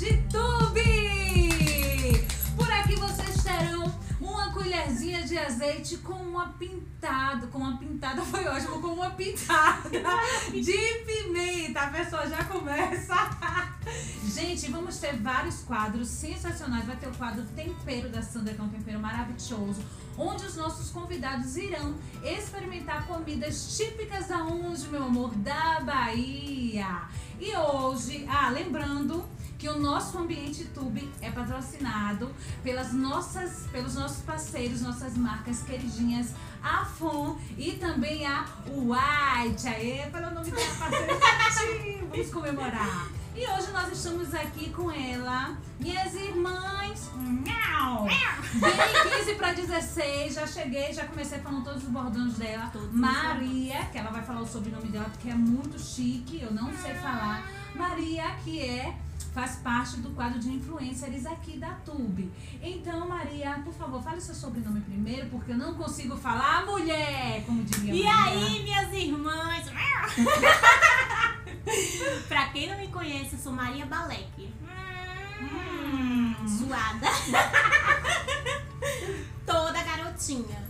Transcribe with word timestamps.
de 0.00 0.16
Tube! 0.30 2.26
Por 2.56 2.72
aqui 2.72 2.96
vocês 2.96 3.42
terão 3.42 3.84
uma 4.18 4.50
colherzinha 4.50 5.22
de 5.24 5.36
azeite 5.36 5.98
com 5.98 6.14
uma 6.14 6.54
pintada, 6.54 7.46
com 7.48 7.58
uma 7.58 7.76
pintada 7.76 8.22
foi 8.24 8.48
ótimo, 8.48 8.80
com 8.80 8.94
uma 8.94 9.10
pitada 9.10 9.90
de 10.50 11.04
pimenta. 11.04 11.82
A 11.82 11.88
pessoa 11.88 12.26
já 12.26 12.42
começa. 12.44 13.14
Gente, 14.24 14.70
vamos 14.70 14.96
ter 14.96 15.18
vários 15.18 15.64
quadros 15.64 16.08
sensacionais. 16.08 16.86
Vai 16.86 16.96
ter 16.96 17.08
o 17.08 17.14
quadro 17.16 17.44
Tempero 17.54 18.08
da 18.08 18.22
Sandra, 18.22 18.54
que 18.54 18.60
é 18.60 18.64
um 18.64 18.70
tempero 18.70 18.98
maravilhoso, 18.98 19.84
onde 20.16 20.46
os 20.46 20.56
nossos 20.56 20.90
convidados 20.90 21.58
irão 21.58 21.94
experimentar 22.24 23.06
comidas 23.06 23.76
típicas 23.76 24.28
da 24.28 24.38
onde, 24.44 24.88
meu 24.88 25.04
amor, 25.04 25.34
da 25.34 25.80
Bahia. 25.80 27.02
E 27.38 27.54
hoje, 27.54 28.26
ah, 28.30 28.48
lembrando 28.48 29.28
que 29.60 29.68
o 29.68 29.78
nosso 29.78 30.16
ambiente 30.16 30.64
Tube 30.74 31.12
é 31.20 31.30
patrocinado 31.30 32.34
pelas 32.64 32.94
nossas, 32.94 33.66
pelos 33.70 33.94
nossos 33.94 34.22
parceiros, 34.22 34.80
nossas 34.80 35.18
marcas 35.18 35.62
queridinhas, 35.62 36.28
a 36.62 36.86
FON 36.86 37.36
e 37.58 37.72
também 37.72 38.26
a 38.26 38.46
White. 38.66 39.68
Aê, 39.68 40.06
pelo 40.10 40.30
nome 40.30 40.50
da 40.50 40.56
parceira, 40.78 41.18
vamos 42.08 42.30
comemorar. 42.30 43.08
E 43.36 43.46
hoje 43.46 43.70
nós 43.70 43.92
estamos 43.92 44.34
aqui 44.34 44.70
com 44.70 44.90
ela, 44.90 45.54
minhas 45.78 46.14
irmãs. 46.14 47.10
Miau! 47.14 48.06
Bem 48.54 49.18
15 49.18 49.34
para 49.34 49.52
16, 49.52 50.34
já 50.34 50.46
cheguei, 50.46 50.90
já 50.94 51.06
comecei 51.06 51.38
falando 51.38 51.64
todos 51.64 51.84
os 51.84 51.88
bordões 51.90 52.32
dela. 52.38 52.70
Todos 52.72 52.90
Maria, 52.92 53.84
que 53.92 53.98
ela 53.98 54.10
vai 54.10 54.22
falar 54.22 54.40
o 54.40 54.46
sobrenome 54.46 54.88
dela 54.88 55.10
porque 55.10 55.28
é 55.28 55.34
muito 55.34 55.78
chique, 55.78 56.40
eu 56.40 56.50
não 56.50 56.74
sei 56.78 56.94
falar. 56.94 57.46
Maria, 57.74 58.24
que 58.42 58.58
é 58.58 58.94
faz 59.34 59.56
parte 59.56 59.96
do 59.98 60.10
quadro 60.10 60.38
de 60.38 60.48
influencers 60.50 61.26
aqui 61.26 61.58
da 61.58 61.70
Tube. 61.84 62.30
Então, 62.62 63.08
Maria, 63.08 63.60
por 63.64 63.72
favor, 63.74 64.02
fale 64.02 64.20
seu 64.20 64.34
sobrenome 64.34 64.80
primeiro, 64.80 65.28
porque 65.28 65.52
eu 65.52 65.56
não 65.58 65.74
consigo 65.74 66.16
falar 66.16 66.64
mulher, 66.66 67.44
como 67.46 67.62
diria 67.64 67.94
E 67.94 68.02
Maria. 68.04 68.32
aí, 68.32 68.62
minhas 68.62 68.92
irmãs? 68.92 69.66
pra 72.28 72.46
quem 72.48 72.68
não 72.70 72.78
me 72.78 72.88
conhece, 72.88 73.34
eu 73.34 73.38
sou 73.38 73.52
Maria 73.52 73.86
Balek. 73.86 74.52
Hum. 75.42 76.34
Zoada. 76.46 77.06
Toda 79.46 79.82
garotinha. 79.82 80.69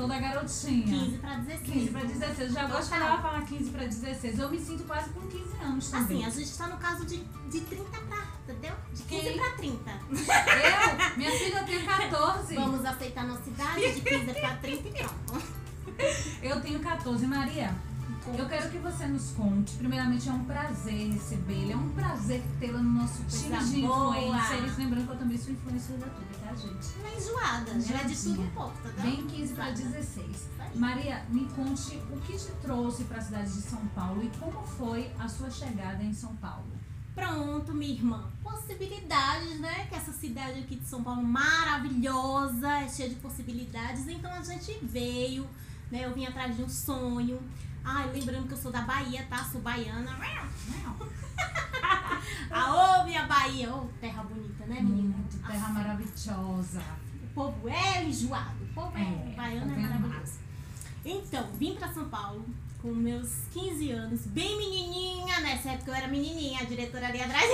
Toda 0.00 0.18
garotinha. 0.18 0.86
15 0.86 1.18
pra 1.18 1.34
16. 1.36 1.72
15 1.72 1.90
para 1.90 2.04
16. 2.04 2.40
Eu 2.40 2.50
já 2.50 2.66
gosto 2.66 2.88
quando 2.88 3.00
Total. 3.00 3.08
ela 3.08 3.22
fala 3.22 3.42
15 3.42 3.70
para 3.70 3.84
16. 3.84 4.38
Eu 4.38 4.50
me 4.50 4.58
sinto 4.58 4.84
quase 4.84 5.10
com 5.10 5.20
15 5.20 5.56
anos 5.62 5.90
também. 5.90 6.24
Assim, 6.24 6.40
a 6.42 6.44
gente 6.44 6.56
tá 6.58 6.66
no 6.68 6.76
caso 6.78 7.04
de, 7.04 7.16
de 7.18 7.60
30 7.60 7.84
pra. 8.08 8.30
Entendeu? 8.48 8.72
De 8.92 9.02
15 9.02 9.22
Quem? 9.22 9.38
pra 9.38 9.50
30. 9.50 9.90
Eu, 9.90 11.16
minha 11.16 11.30
filha, 11.30 11.58
eu 11.58 11.66
tenho 11.66 11.86
14. 11.86 12.54
Vamos 12.54 12.84
aceitar 12.84 13.24
nossa 13.26 13.48
idade 13.48 13.92
de 13.94 14.00
15 14.00 14.24
pra 14.40 14.56
30 14.56 14.88
e 14.88 14.92
pronto. 14.92 15.42
Eu 16.42 16.60
tenho 16.62 16.80
14. 16.80 17.26
Maria, 17.26 17.74
eu 18.36 18.48
quero 18.48 18.70
que 18.70 18.78
você 18.78 19.06
nos 19.06 19.30
conte. 19.32 19.76
Primeiramente, 19.76 20.28
é 20.28 20.32
um 20.32 20.44
prazer 20.44 21.12
recebê-la. 21.12 21.72
É 21.72 21.76
um 21.76 21.88
prazer 21.90 22.42
tê-la 22.58 22.80
no 22.80 23.00
nosso 23.00 23.24
time 23.24 23.58
de 23.58 23.80
influencers. 23.84 24.76
Lembrando 24.76 25.06
que 25.06 25.12
eu 25.12 25.18
também 25.18 25.38
sou 25.38 25.52
influencer 25.52 25.96
da 25.96 26.06
tudo, 26.06 26.40
tá, 26.40 26.54
gente? 26.54 26.98
Ela 26.98 27.08
é 27.08 27.16
enjoada. 27.16 27.70
Ela 27.70 28.00
é 28.00 28.04
de 28.04 28.16
tudo 28.16 28.42
um 28.42 28.50
pouco, 28.50 28.76
tá 28.82 29.02
Bem 29.02 29.26
15 29.26 29.54
para 29.54 29.70
16. 29.70 30.48
Maria, 30.74 31.24
me 31.28 31.46
conte 31.46 31.96
o 32.12 32.20
que 32.20 32.36
te 32.36 32.52
trouxe 32.62 33.04
para 33.04 33.18
a 33.18 33.22
cidade 33.22 33.52
de 33.52 33.62
São 33.62 33.84
Paulo 33.88 34.22
e 34.22 34.30
como 34.38 34.62
foi 34.62 35.10
a 35.18 35.28
sua 35.28 35.50
chegada 35.50 36.02
em 36.02 36.12
São 36.12 36.34
Paulo. 36.36 36.80
Pronto, 37.14 37.74
minha 37.74 37.92
irmã. 37.92 38.30
Possibilidades, 38.42 39.58
né? 39.58 39.86
Que 39.88 39.94
essa 39.96 40.12
cidade 40.12 40.60
aqui 40.60 40.76
de 40.76 40.86
São 40.86 41.02
Paulo 41.02 41.22
maravilhosa, 41.22 42.68
é 42.80 42.88
cheia 42.88 43.08
de 43.08 43.16
possibilidades. 43.16 44.06
Então 44.06 44.32
a 44.32 44.42
gente 44.42 44.78
veio, 44.82 45.46
né? 45.90 46.06
Eu 46.06 46.14
vim 46.14 46.26
atrás 46.26 46.56
de 46.56 46.62
um 46.62 46.68
sonho. 46.68 47.40
Ai, 47.84 48.10
lembrando 48.12 48.46
que 48.46 48.54
eu 48.54 48.58
sou 48.58 48.70
da 48.70 48.82
Bahia, 48.82 49.26
tá? 49.28 49.44
Sou 49.44 49.60
baiana. 49.60 50.10
Aô, 52.50 53.04
minha 53.04 53.26
Bahia! 53.26 53.72
Ô, 53.72 53.86
terra 54.00 54.22
bonita, 54.22 54.64
né, 54.66 54.80
menina? 54.80 55.16
Muito 55.16 55.38
terra 55.38 55.58
Nossa, 55.58 55.72
maravilhosa. 55.72 56.82
O 57.22 57.26
povo 57.34 57.68
é 57.68 58.04
enjoado. 58.04 58.64
O 58.64 58.74
povo 58.74 58.96
é, 58.98 59.02
É, 59.02 59.34
baiano 59.36 59.72
é 59.72 59.76
maravilhoso. 59.76 60.38
Então, 61.04 61.46
vim 61.58 61.74
pra 61.74 61.92
São 61.92 62.08
Paulo 62.08 62.44
com 62.82 62.92
meus 62.92 63.28
15 63.52 63.90
anos, 63.92 64.26
bem 64.26 64.56
menininha. 64.56 65.40
Nessa 65.40 65.70
época 65.70 65.90
eu 65.90 65.94
era 65.94 66.08
menininha, 66.08 66.60
a 66.60 66.64
diretora 66.64 67.06
ali 67.08 67.20
atrás. 67.20 67.44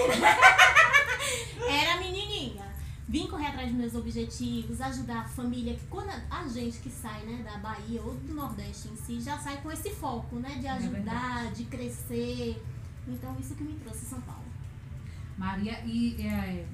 era 1.68 1.96
menininha. 1.98 2.64
Vim 3.08 3.28
correr 3.28 3.46
atrás 3.46 3.68
dos 3.68 3.78
meus 3.78 3.94
objetivos, 3.94 4.80
ajudar 4.80 5.20
a 5.20 5.28
família, 5.28 5.74
que 5.74 5.86
quando 5.86 6.10
a, 6.28 6.48
gente 6.48 6.78
que 6.78 6.90
sai, 6.90 7.24
né, 7.24 7.40
da 7.44 7.56
Bahia 7.58 8.02
ou 8.02 8.14
do 8.14 8.34
Nordeste 8.34 8.88
em 8.88 8.96
si, 8.96 9.20
já 9.20 9.38
sai 9.38 9.58
com 9.62 9.70
esse 9.70 9.90
foco, 9.90 10.36
né, 10.36 10.56
de 10.60 10.66
ajudar, 10.66 10.90
verdade. 10.90 11.54
de 11.54 11.64
crescer. 11.66 12.60
Então, 13.06 13.36
isso 13.38 13.54
que 13.54 13.62
me 13.62 13.74
trouxe 13.74 14.06
São 14.06 14.20
Paulo. 14.22 14.42
Maria, 15.38 15.80
e 15.84 16.20
é, 16.20 16.66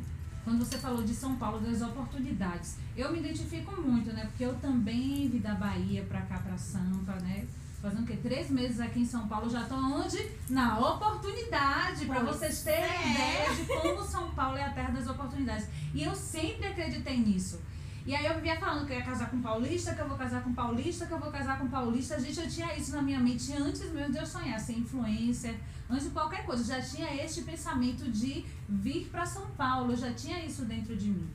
quando 0.43 0.65
você 0.65 0.79
falou 0.79 1.03
de 1.03 1.15
São 1.15 1.37
Paulo, 1.37 1.61
das 1.61 1.83
oportunidades, 1.83 2.77
eu 2.97 3.13
me 3.13 3.19
identifico 3.19 3.79
muito, 3.81 4.11
né? 4.13 4.25
Porque 4.25 4.45
eu 4.45 4.55
também 4.57 5.29
vim 5.29 5.39
da 5.39 5.55
Bahia 5.55 6.03
pra 6.05 6.23
cá, 6.23 6.39
pra 6.39 6.57
Sampa, 6.57 7.13
né? 7.17 7.47
Fazendo 7.83 8.05
o 8.05 8.07
quê? 8.07 8.17
Três 8.23 8.49
meses 8.49 8.79
aqui 8.79 9.01
em 9.01 9.05
São 9.05 9.27
Paulo, 9.27 9.51
já 9.51 9.65
tô 9.65 9.75
onde? 9.75 10.17
Na 10.49 10.79
oportunidade, 10.79 12.07
Pois 12.07 12.23
vocês 12.23 12.63
terem 12.63 12.85
é. 12.85 13.11
ideia 13.11 13.55
de 13.57 13.65
como 13.65 14.05
São 14.05 14.31
Paulo 14.31 14.57
é 14.57 14.65
a 14.65 14.71
terra 14.71 14.91
das 14.91 15.09
oportunidades. 15.09 15.67
E 15.93 16.05
eu 16.05 16.15
sempre 16.15 16.69
acreditei 16.69 17.17
nisso. 17.19 17.61
E 18.07 18.15
aí 18.15 18.25
eu 18.25 18.35
vivia 18.35 18.57
falando 18.59 18.87
que 18.87 18.93
eu 18.93 18.99
ia 18.99 19.05
casar 19.05 19.31
com 19.31 19.41
paulista, 19.41 19.95
que 19.95 20.01
eu 20.01 20.09
vou 20.09 20.17
casar 20.17 20.45
com 20.45 20.53
paulista, 20.55 21.07
que 21.07 21.13
eu 21.13 21.19
vou 21.19 21.31
casar 21.33 21.59
com 21.59 21.67
paulista. 21.69 22.21
Gente, 22.21 22.39
eu 22.39 22.49
tinha 22.49 22.73
isso 22.77 22.93
na 22.93 23.03
minha 23.03 23.19
mente 23.19 23.53
antes 23.53 23.91
mesmo 23.93 24.13
de 24.13 24.19
eu 24.19 24.27
sonhar 24.27 24.59
ser 24.61 24.75
influencer, 24.75 25.57
antes 25.91 26.05
de 26.05 26.11
qualquer 26.11 26.45
coisa. 26.45 26.63
Eu 26.63 26.81
já 26.81 26.89
tinha 26.89 27.25
este 27.25 27.43
pensamento 27.43 28.09
de 28.11 28.45
vir 28.69 29.09
para 29.09 29.27
São 29.27 29.47
Paulo, 29.57 29.93
eu 29.93 29.97
já 29.97 30.13
tinha 30.13 30.45
isso 30.45 30.65
dentro 30.65 30.97
de 30.97 31.11
mim. 31.11 31.29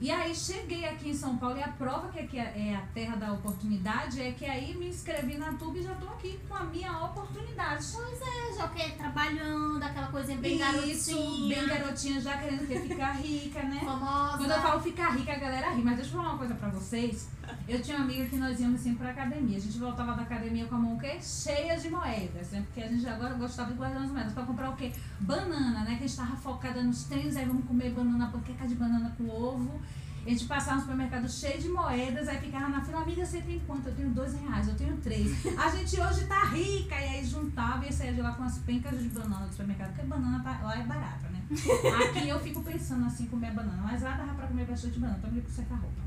E 0.00 0.10
aí 0.10 0.34
cheguei 0.34 0.84
aqui 0.84 1.10
em 1.10 1.14
São 1.14 1.38
Paulo 1.38 1.56
e 1.56 1.62
a 1.62 1.68
prova 1.68 2.08
que 2.08 2.18
aqui 2.18 2.38
é 2.38 2.74
a 2.74 2.86
terra 2.92 3.16
da 3.16 3.32
oportunidade 3.32 4.20
é 4.20 4.32
que 4.32 4.44
aí 4.44 4.74
me 4.76 4.88
inscrevi 4.88 5.38
na 5.38 5.52
TUB 5.52 5.78
e 5.78 5.82
já 5.82 5.94
tô 5.94 6.06
aqui 6.08 6.38
com 6.48 6.54
a 6.54 6.64
minha 6.64 6.98
oportunidade. 7.04 7.86
Pois 7.92 8.20
é, 8.20 8.56
já 8.56 8.66
o 8.66 8.70
quê? 8.70 8.90
Trabalhando, 8.98 9.82
aquela 9.82 10.08
coisinha 10.08 10.36
bem 10.38 10.56
Isso, 10.56 11.12
garotinha. 11.12 11.56
bem 11.56 11.66
garotinha, 11.66 12.20
já 12.20 12.36
querendo 12.38 12.66
que 12.66 12.80
ficar 12.80 13.12
rica, 13.12 13.62
né? 13.62 13.80
Famosa. 13.84 14.38
Quando 14.38 14.50
eu 14.50 14.62
falo 14.62 14.80
ficar 14.80 15.10
rica, 15.16 15.32
a 15.32 15.38
galera 15.38 15.70
ri. 15.70 15.82
Mas 15.82 15.96
deixa 15.96 16.10
eu 16.10 16.16
falar 16.16 16.30
uma 16.30 16.38
coisa 16.38 16.54
pra 16.54 16.68
vocês. 16.70 17.28
Eu 17.68 17.80
tinha 17.80 17.96
uma 17.96 18.04
amiga 18.04 18.26
que 18.26 18.36
nós 18.36 18.58
íamos 18.60 18.80
sempre 18.80 18.98
pra 18.98 19.10
academia. 19.10 19.56
A 19.56 19.60
gente 19.60 19.78
voltava 19.78 20.14
da 20.14 20.22
academia 20.22 20.66
com 20.66 20.74
a 20.74 20.78
mão 20.78 20.96
o 20.96 20.98
quê? 20.98 21.18
Cheia 21.22 21.78
de 21.78 21.88
moedas, 21.88 22.50
né? 22.50 22.62
Porque 22.66 22.80
a 22.80 22.88
gente 22.88 23.06
agora 23.06 23.34
gostava 23.34 23.70
de 23.70 23.76
guardar 23.76 24.02
as 24.02 24.10
moedas. 24.10 24.32
Pra 24.32 24.42
comprar 24.44 24.70
o 24.70 24.76
quê? 24.76 24.92
Banana, 25.20 25.80
né? 25.84 25.96
Que 25.96 26.04
a 26.04 26.06
gente 26.06 26.16
tava 26.16 26.36
focada 26.36 26.82
nos 26.82 27.04
treinos, 27.04 27.36
aí 27.36 27.44
vamos 27.44 27.66
comer 27.66 27.90
banana, 27.90 28.26
panqueca 28.28 28.66
de 28.66 28.74
banana 28.74 29.14
com 29.16 29.28
ovo. 29.28 29.80
A 30.26 30.30
gente 30.30 30.44
passava 30.46 30.76
no 30.76 30.80
supermercado 30.82 31.28
cheio 31.30 31.60
de 31.60 31.68
moedas, 31.68 32.26
aí 32.28 32.38
ficava 32.38 32.68
na 32.68 32.80
fila, 32.82 33.02
amiga, 33.02 33.24
você 33.26 33.40
tem 33.42 33.58
quanto? 33.66 33.88
Eu 33.88 33.94
tenho 33.94 34.08
dois 34.10 34.34
reais, 34.40 34.66
eu 34.68 34.74
tenho 34.74 34.96
três. 34.96 35.44
A 35.58 35.68
gente 35.68 36.00
hoje 36.00 36.24
tá 36.26 36.44
rica, 36.46 36.94
e 36.94 37.08
aí 37.16 37.24
juntava 37.24 37.86
e 37.86 37.92
saía 37.92 38.14
de 38.14 38.22
lá 38.22 38.32
com 38.32 38.42
as 38.42 38.58
pencas 38.58 38.98
de 39.02 39.08
banana 39.10 39.46
do 39.46 39.50
supermercado, 39.50 39.88
porque 39.94 40.06
banana 40.06 40.42
tá- 40.42 40.60
lá 40.62 40.78
é 40.78 40.82
barata, 40.82 41.28
né? 41.28 41.42
Aqui 42.08 42.28
eu 42.28 42.40
fico 42.40 42.62
pensando 42.62 43.04
assim, 43.06 43.26
comer 43.26 43.52
banana, 43.52 43.82
mas 43.82 44.00
lá 44.02 44.12
dava 44.12 44.32
pra 44.34 44.46
comer 44.46 44.64
bastante 44.64 44.98
banana, 44.98 45.18
também 45.20 45.42
com 45.42 45.50
secar 45.50 45.74
roupa. 45.74 46.02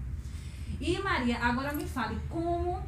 E 0.82 1.00
Maria, 1.00 1.38
agora 1.44 1.74
me 1.74 1.86
fale, 1.86 2.18
como 2.30 2.82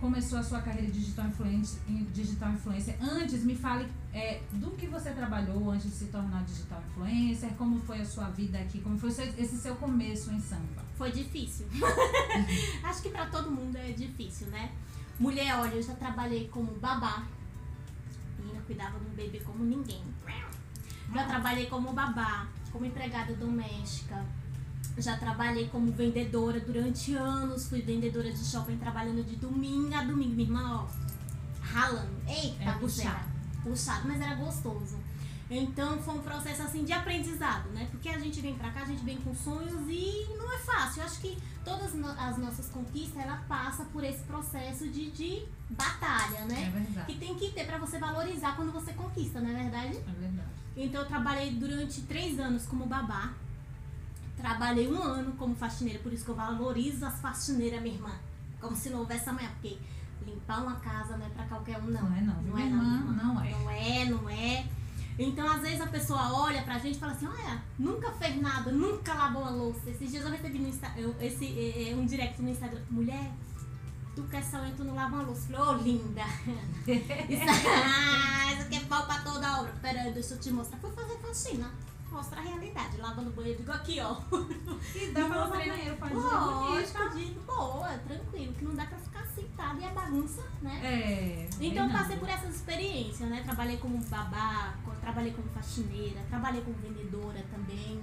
começou 0.00 0.38
a 0.38 0.42
sua 0.42 0.60
carreira 0.60 0.90
de 0.90 1.00
digital 1.00 1.26
influencer, 1.26 1.80
em 1.88 2.04
digital 2.04 2.52
influencer? 2.52 2.96
Antes, 3.00 3.44
me 3.44 3.56
fale 3.56 3.88
é, 4.12 4.40
do 4.52 4.70
que 4.72 4.86
você 4.86 5.10
trabalhou 5.10 5.70
antes 5.70 5.90
de 5.90 5.96
se 5.96 6.06
tornar 6.06 6.44
digital 6.44 6.82
influencer, 6.90 7.50
como 7.54 7.80
foi 7.80 8.00
a 8.00 8.04
sua 8.04 8.30
vida 8.30 8.58
aqui, 8.58 8.80
como 8.80 8.98
foi 8.98 9.10
esse 9.10 9.58
seu 9.58 9.74
começo 9.76 10.30
em 10.32 10.40
Sampa? 10.40 10.84
Foi 10.96 11.10
difícil. 11.10 11.66
Acho 12.84 13.02
que 13.02 13.08
pra 13.08 13.26
todo 13.26 13.50
mundo 13.50 13.76
é 13.76 13.92
difícil, 13.92 14.46
né? 14.48 14.70
Mulher, 15.18 15.58
olha, 15.58 15.74
eu 15.74 15.82
já 15.82 15.94
trabalhei 15.94 16.48
como 16.48 16.72
babá. 16.72 17.24
Menina, 18.38 18.60
cuidava 18.62 18.98
de 18.98 19.06
um 19.06 19.14
bebê 19.14 19.40
como 19.40 19.64
ninguém. 19.64 20.02
Já 21.14 21.24
trabalhei 21.26 21.66
como 21.66 21.92
babá, 21.92 22.48
como 22.72 22.84
empregada 22.84 23.34
doméstica. 23.34 24.24
Já 24.96 25.16
trabalhei 25.16 25.68
como 25.68 25.90
vendedora 25.92 26.60
durante 26.60 27.14
anos. 27.14 27.68
Fui 27.68 27.82
vendedora 27.82 28.30
de 28.32 28.44
shopping 28.44 28.76
trabalhando 28.78 29.24
de 29.24 29.36
domingo 29.36 29.94
a 29.94 30.02
domingo. 30.02 30.34
Minha 30.34 30.48
irmã, 30.48 30.84
ó, 30.84 30.86
ralando. 31.62 32.14
Eita, 32.28 32.62
É 32.64 32.72
puxado. 32.72 33.24
Puxado, 33.62 34.06
mas 34.08 34.20
era 34.20 34.34
gostoso. 34.36 34.96
Então 35.50 35.98
foi 36.00 36.14
um 36.14 36.22
processo 36.22 36.62
assim 36.62 36.84
de 36.84 36.92
aprendizado, 36.92 37.68
né? 37.70 37.86
Porque 37.90 38.08
a 38.08 38.18
gente 38.18 38.40
vem 38.40 38.54
pra 38.54 38.70
cá, 38.70 38.82
a 38.82 38.86
gente 38.86 39.04
vem 39.04 39.18
com 39.18 39.34
sonhos 39.34 39.86
e 39.88 40.26
não 40.38 40.52
é 40.52 40.58
fácil. 40.58 41.00
Eu 41.02 41.06
acho 41.06 41.20
que 41.20 41.36
todas 41.64 41.92
as 42.18 42.38
nossas 42.38 42.68
conquistas, 42.70 43.22
ela 43.22 43.36
passa 43.48 43.84
por 43.86 44.02
esse 44.04 44.22
processo 44.24 44.88
de, 44.88 45.10
de 45.10 45.42
batalha, 45.70 46.38
É 46.38 46.44
né? 46.46 46.70
verdade. 46.74 47.12
Que 47.12 47.18
tem 47.18 47.34
que 47.34 47.50
ter 47.50 47.66
pra 47.66 47.78
você 47.78 47.98
valorizar 47.98 48.56
quando 48.56 48.72
você 48.72 48.92
conquista, 48.94 49.40
não 49.40 49.50
é 49.50 49.62
verdade? 49.62 49.96
É 49.98 50.12
verdade. 50.20 50.48
Então 50.76 51.02
eu 51.02 51.06
trabalhei 51.06 51.50
durante 51.52 52.00
três 52.02 52.38
anos 52.38 52.64
como 52.66 52.86
babá. 52.86 53.32
Trabalhei 54.48 54.86
um 54.92 55.02
ano 55.02 55.32
como 55.38 55.54
faxineira, 55.54 55.98
por 56.00 56.12
isso 56.12 56.22
que 56.22 56.30
eu 56.30 56.34
valorizo 56.34 57.06
as 57.06 57.18
faxineiras, 57.18 57.80
minha 57.80 57.94
irmã. 57.94 58.10
Como 58.60 58.76
se 58.76 58.90
não 58.90 58.98
houvesse 58.98 59.26
amanhã, 59.26 59.48
porque 59.52 59.78
limpar 60.26 60.60
uma 60.62 60.76
casa 60.76 61.16
não 61.16 61.24
é 61.24 61.30
pra 61.30 61.44
qualquer 61.46 61.78
um, 61.78 61.86
não. 61.86 62.02
Não 62.02 62.14
é 62.14 62.20
não, 62.20 62.42
Não 62.42 62.58
é 62.58 62.64
não, 62.64 62.76
irmã, 62.82 62.94
irmã. 62.98 63.22
não 63.24 63.42
é. 63.42 63.50
Não 63.50 63.70
é, 63.70 64.04
não 64.04 64.28
é. 64.28 64.66
Então, 65.18 65.50
às 65.50 65.62
vezes, 65.62 65.80
a 65.80 65.86
pessoa 65.86 66.30
olha 66.42 66.60
pra 66.62 66.78
gente 66.78 66.96
e 66.96 66.98
fala 67.00 67.12
assim, 67.12 67.26
olha, 67.26 67.62
nunca 67.78 68.10
fez 68.12 68.38
nada, 68.38 68.70
nunca 68.70 69.14
lavou 69.14 69.46
a 69.46 69.48
louça. 69.50 69.88
Esses 69.88 70.10
dias 70.10 70.22
eu 70.22 70.30
recebi 70.30 70.58
no 70.58 70.68
Insta, 70.68 70.92
eu- 70.94 71.16
esse, 71.18 71.46
é, 71.46 71.92
é, 71.92 71.94
um 71.96 72.04
direct 72.04 72.42
no 72.42 72.50
Instagram, 72.50 72.82
mulher, 72.90 73.30
tu 74.14 74.24
quer 74.24 74.42
saber, 74.42 74.74
tu 74.76 74.84
não 74.84 74.94
lava 74.94 75.14
uma 75.16 75.22
louça. 75.24 75.46
Falei, 75.50 75.60
ô 75.62 75.82
linda, 75.82 76.20
isso, 76.86 77.42
ah, 77.82 78.52
isso 78.52 78.62
aqui 78.62 78.76
é 78.76 78.80
pau 78.80 79.06
pra 79.06 79.20
toda 79.20 79.60
obra. 79.62 79.72
Pera 79.80 80.02
aí, 80.02 80.12
deixa 80.12 80.34
eu 80.34 80.38
te 80.40 80.50
mostrar. 80.50 80.76
Fui 80.80 80.90
fazer 80.92 81.16
faxina. 81.18 81.70
Mostra 82.14 82.38
a 82.38 82.44
realidade, 82.44 82.96
lavando 82.98 83.30
o 83.30 83.32
banheiro, 83.32 83.58
digo 83.58 83.72
aqui, 83.72 83.98
ó. 83.98 84.16
E 84.94 85.10
dá 85.10 85.26
pra 85.26 85.36
lavar 85.36 85.58
banheiro, 85.58 85.96
faz. 85.96 86.14
Lógico, 86.14 87.10
de 87.10 87.24
boa, 87.40 87.88
tranquilo, 88.06 88.52
que 88.52 88.64
não 88.64 88.74
dá 88.76 88.86
pra 88.86 88.98
ficar 88.98 89.26
sentada 89.26 89.80
e 89.80 89.84
é 89.84 89.90
bagunça, 89.90 90.42
né? 90.62 90.80
É. 90.84 91.48
Então 91.60 91.90
passei 91.90 92.16
por 92.16 92.28
essas 92.28 92.54
experiências, 92.54 93.28
né? 93.28 93.42
Trabalhei 93.42 93.78
como 93.78 93.98
babá, 94.04 94.74
trabalhei 95.00 95.32
como 95.32 95.48
faxineira, 95.48 96.20
trabalhei 96.30 96.62
como 96.62 96.76
vendedora 96.76 97.44
também. 97.50 98.00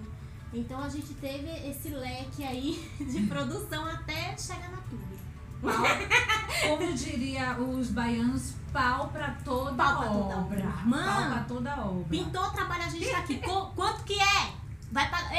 Então 0.54 0.82
a 0.82 0.90
gente 0.90 1.14
teve 1.14 1.50
esse 1.70 1.88
leque 1.88 2.44
aí 2.44 2.86
de 3.00 3.22
produção 3.28 3.86
até 3.86 4.38
chegar 4.38 4.72
na 4.72 4.82
Tube. 4.90 5.18
Pau, 5.62 6.68
como 6.78 6.94
diria 6.94 7.58
os 7.60 7.90
baianos, 7.92 8.54
pau 8.74 9.10
pra 9.10 9.32
toda 9.44 9.74
Pau 9.74 9.98
pra 10.00 10.08
toda 10.08 10.18
obra. 10.20 10.38
obra. 10.38 10.60
Irmã, 10.60 11.04
pau 11.06 11.30
pra 11.32 11.44
toda 11.48 11.82
obra. 11.86 12.06
Pintou, 12.10 12.50
trabalha, 12.52 12.86
a 12.86 12.90
gente 12.90 13.10
tá 13.10 13.20
aqui. 13.20 13.38
Qu- 13.38 13.72
quanto 13.76 14.04
que 14.04 14.20
é? 14.20 14.52
Vai 14.92 15.10
pagar. 15.10 15.32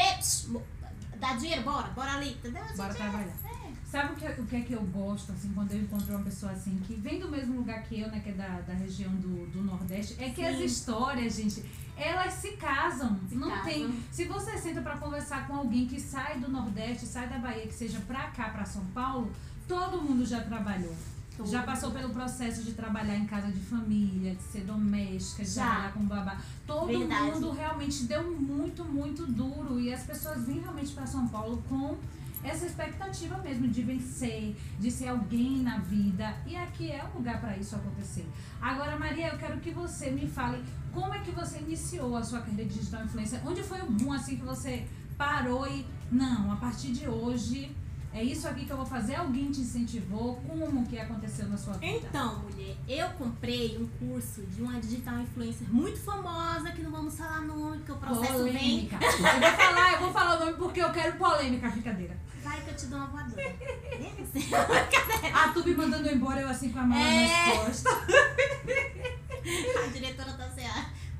Dá 1.19 1.35
dinheiro, 1.35 1.63
bora, 1.63 1.89
bora 1.89 2.13
ali, 2.15 2.31
entendeu? 2.33 2.63
Bora 2.77 2.93
trabalhar. 2.95 3.27
é. 3.45 3.53
Sabe 3.89 4.15
o 4.15 4.17
que, 4.17 4.41
o 4.41 4.47
que 4.47 4.57
é 4.57 4.61
que 4.63 4.73
eu 4.73 4.81
gosto, 4.85 5.33
assim, 5.33 5.53
quando 5.53 5.73
eu 5.73 5.81
encontro 5.83 6.15
uma 6.15 6.25
pessoa 6.25 6.51
assim, 6.53 6.81
que 6.87 6.95
vem 6.95 7.21
do 7.21 7.29
mesmo 7.29 7.57
lugar 7.59 7.83
que 7.83 8.01
eu, 8.01 8.09
né, 8.11 8.21
que 8.21 8.31
é 8.31 8.33
da, 8.33 8.49
da 8.63 8.73
região 8.73 9.11
do, 9.17 9.47
do 9.51 9.63
Nordeste, 9.63 10.17
é 10.19 10.31
que 10.31 10.37
Sim. 10.37 10.47
as 10.47 10.59
histórias, 10.61 11.35
gente, 11.37 11.63
elas 11.95 12.33
se 12.33 12.53
casam. 12.53 13.21
Se 13.29 13.35
não 13.35 13.51
casam. 13.51 13.65
tem. 13.65 14.03
Se 14.11 14.25
você 14.25 14.57
senta 14.57 14.81
pra 14.81 14.97
conversar 14.97 15.47
com 15.47 15.55
alguém 15.57 15.87
que 15.87 16.01
sai 16.01 16.39
do 16.39 16.51
Nordeste, 16.51 17.05
sai 17.05 17.29
da 17.29 17.37
Bahia, 17.39 17.67
que 17.67 17.75
seja 17.75 18.01
pra 18.07 18.29
cá, 18.31 18.49
pra 18.49 18.65
São 18.65 18.83
Paulo, 18.87 19.31
todo 19.73 20.03
mundo 20.03 20.27
já 20.27 20.43
trabalhou. 20.43 20.95
Todo 21.35 21.49
Já 21.49 21.61
mundo. 21.61 21.67
passou 21.67 21.91
pelo 21.93 22.11
processo 22.11 22.63
de 22.63 22.73
trabalhar 22.73 23.17
em 23.17 23.25
casa 23.25 23.51
de 23.51 23.61
família, 23.61 24.35
de 24.35 24.43
ser 24.43 24.65
doméstica, 24.65 25.43
de 25.43 25.51
Já. 25.51 25.65
trabalhar 25.65 25.93
com 25.93 26.05
babá. 26.05 26.37
Todo 26.67 26.87
Verdade. 26.89 27.23
mundo 27.23 27.51
realmente 27.53 28.05
deu 28.05 28.23
muito, 28.39 28.85
muito 28.85 29.27
duro. 29.27 29.81
E 29.81 29.93
as 29.93 30.03
pessoas 30.03 30.45
vêm 30.45 30.61
realmente 30.61 30.93
para 30.93 31.07
São 31.07 31.27
Paulo 31.29 31.63
com 31.71 31.97
essa 32.45 32.67
expectativa 32.67 33.39
mesmo 33.39 33.67
de 33.69 33.83
vencer, 33.83 34.55
de 34.79 34.91
ser 34.91 35.09
alguém 35.09 35.63
na 35.63 35.79
vida. 35.79 36.37
E 36.47 36.55
aqui 36.55 36.91
é 36.91 37.03
um 37.03 37.19
lugar 37.19 37.41
para 37.41 37.57
isso 37.57 37.75
acontecer. 37.75 38.29
Agora, 38.61 38.99
Maria, 38.99 39.29
eu 39.29 39.39
quero 39.39 39.59
que 39.59 39.71
você 39.71 40.11
me 40.11 40.27
fale 40.27 40.63
como 40.93 41.15
é 41.15 41.21
que 41.21 41.31
você 41.31 41.61
iniciou 41.61 42.15
a 42.15 42.23
sua 42.23 42.41
carreira 42.41 42.69
de 42.69 42.79
digital 42.79 43.05
influencer. 43.05 43.41
Onde 43.47 43.63
foi 43.63 43.81
o 43.81 43.91
boom 43.91 44.13
assim 44.13 44.37
que 44.37 44.45
você 44.45 44.87
parou 45.17 45.67
e 45.67 45.87
não, 46.11 46.53
a 46.53 46.57
partir 46.57 46.93
de 46.93 47.09
hoje 47.09 47.75
é 48.15 48.23
isso 48.23 48.47
aqui 48.49 48.65
que 48.67 48.73
eu 48.73 48.77
vou 48.77 48.85
fazer. 48.87 49.15
Alguém 49.15 49.51
te 49.51 49.61
incentivou? 49.61 50.37
Como 50.47 50.85
que 50.87 50.99
aconteceu 50.99 51.47
na 51.49 51.57
sua 51.57 51.75
vida? 51.75 51.87
Então, 52.09 52.39
mulher, 52.41 52.77
eu 52.89 53.09
comprei 53.11 53.79
um 53.79 53.87
curso 53.99 54.43
de 54.43 54.63
uma 54.63 54.79
digital 54.81 55.19
influencer 55.21 55.67
muito 55.73 55.99
famosa, 55.99 56.71
que 56.73 56.83
não 56.83 56.91
vamos 56.91 57.17
falar 57.17 57.41
nome, 57.43 57.79
porque 57.79 57.93
o 57.93 57.97
processo 57.97 58.45
vem. 58.45 58.53
polêmica. 58.53 58.99
Eu 59.03 59.11
vou 59.11 59.57
falar, 59.57 59.93
eu 59.93 59.99
vou 60.01 60.13
falar 60.13 60.37
o 60.37 60.41
nome 60.41 60.53
porque 60.55 60.81
eu 60.83 60.91
quero 60.93 61.17
polêmica, 61.17 61.69
brincadeira. 61.71 62.17
Vai 62.43 62.61
que 62.61 62.71
eu 62.71 62.77
te 62.77 62.87
dou 62.87 62.99
uma 62.99 63.07
voadora. 63.07 63.43
A 65.33 65.49
Tube 65.53 65.75
mandando 65.75 66.09
embora, 66.11 66.41
eu 66.41 66.49
assim 66.49 66.71
com 66.71 66.79
a 66.81 66.83
mão 66.83 66.99
É. 66.99 67.65
nas 67.65 67.85
a 67.85 69.87
diretora 69.93 70.33
tá 70.33 70.45
assim, 70.45 70.63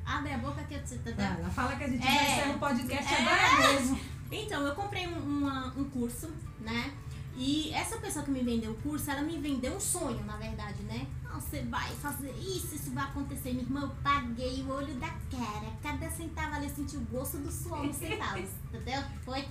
abre 0.05 0.33
a 0.33 0.39
boca 0.39 0.63
que 0.65 0.75
eu 0.75 0.83
te. 0.85 0.99
Ela 1.19 1.51
fala 1.51 1.77
que 1.77 1.85
a 1.85 1.89
gente 1.89 2.07
É. 2.07 2.11
já 2.13 2.23
encerra 2.23 2.53
o 2.55 2.59
podcast 2.59 3.15
É. 3.15 3.19
agora 3.19 3.73
mesmo. 3.73 4.01
Então, 4.33 4.67
eu 4.67 4.75
comprei 4.75 5.07
um, 5.07 5.19
uma- 5.19 5.73
um 5.77 5.85
curso, 5.85 6.29
né? 6.61 6.93
E 7.37 7.71
essa 7.73 7.97
pessoa 7.97 8.23
que 8.25 8.31
me 8.31 8.43
vendeu 8.43 8.73
o 8.73 8.75
curso, 8.77 9.11
ela 9.11 9.23
me 9.23 9.39
vendeu 9.39 9.75
um 9.75 9.81
sonho, 9.81 10.23
na 10.25 10.37
verdade, 10.37 10.83
né? 10.83 11.07
Não, 11.25 11.41
você 11.41 11.63
vai 11.63 11.91
fazer 11.97 12.31
isso, 12.39 12.75
isso 12.75 12.91
vai 12.91 13.05
acontecer. 13.05 13.53
Minha 13.53 13.63
irmã, 13.65 13.81
eu 13.83 13.89
paguei 14.03 14.63
o 14.63 14.69
olho 14.71 14.95
da 14.97 15.09
cara. 15.09 15.73
Cada 15.83 16.11
centavo 16.11 16.55
ali 16.57 16.67
eu 16.69 16.75
senti 16.75 16.97
o 16.97 17.01
gosto 17.01 17.39
do 17.39 17.51
suor 17.51 17.85
nos 17.87 17.97
centavos, 17.97 18.51
entendeu? 18.69 19.03
Foi. 19.25 19.49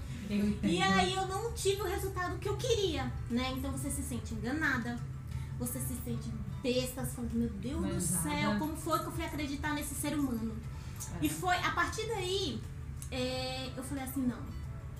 E 0.64 0.80
aí 0.82 1.14
eu 1.16 1.28
não 1.28 1.52
tive 1.54 1.82
o 1.82 1.86
resultado 1.86 2.38
que 2.38 2.48
eu 2.48 2.56
queria, 2.56 3.12
né? 3.32 3.52
Então 3.58 3.72
você 3.72 3.90
se 3.90 4.04
sente 4.04 4.36
enganada, 4.36 5.00
você 5.58 5.80
se 5.80 5.96
sente 6.06 6.30
besta, 6.62 7.04
você 7.04 7.12
fala, 7.16 7.28
meu 7.34 7.50
Deus 7.50 7.82
do 7.82 7.88
Lesada. 7.94 8.30
céu, 8.30 8.60
como 8.60 8.76
foi 8.78 9.00
que 9.00 9.06
eu 9.06 9.12
fui 9.12 9.26
acreditar 9.26 9.74
nesse 9.74 9.96
ser 9.96 10.14
humano? 10.18 10.56
É. 11.20 11.26
E 11.26 11.30
foi, 11.30 11.56
a 11.58 11.72
partir 11.72 12.06
daí, 12.08 12.62
é, 13.10 13.72
eu 13.76 13.84
falei 13.84 14.04
assim, 14.04 14.22
não, 14.22 14.38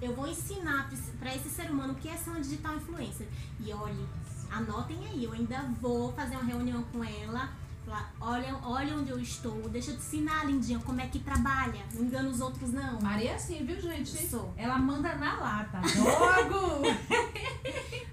eu 0.02 0.14
vou 0.16 0.28
ensinar 0.28 0.90
pra 1.20 1.36
esse- 1.36 1.50
ser 1.50 1.70
humano 1.70 1.94
o 1.94 1.96
que 1.96 2.08
é 2.10 2.18
ser 2.18 2.30
uma 2.32 2.42
digital 2.42 2.76
influencer. 2.76 3.28
E 3.60 3.72
olhe, 3.74 4.06
anotem 4.52 4.98
aí, 5.08 5.24
eu 5.24 5.32
ainda 5.34 5.62
vou 5.82 6.12
fazer 6.14 6.36
uma 6.36 6.44
reunião 6.46 6.82
com 6.92 7.04
ela, 7.04 7.50
falar, 7.86 8.14
olha, 8.22 8.56
olha 8.64 8.96
onde 8.96 9.10
eu 9.12 9.20
estou, 9.20 9.68
deixa 9.70 9.92
eu 9.92 9.96
te 9.98 10.02
ensinar, 10.04 10.46
lindinha, 10.46 10.80
como 10.80 11.00
é 11.02 11.08
que 11.08 11.20
trabalha, 11.20 11.84
não 11.94 12.04
engana 12.06 12.30
os 12.30 12.40
outros 12.42 12.72
não. 12.72 13.00
Maria 13.02 13.32
é 13.32 13.36
assim, 13.36 13.66
viu, 13.66 13.80
gente? 13.82 14.16
Eu 14.24 14.30
sou. 14.30 14.54
Ela 14.58 14.78
manda 14.78 15.14
na 15.16 15.36
lata. 15.40 15.82
Logo! 15.98 16.82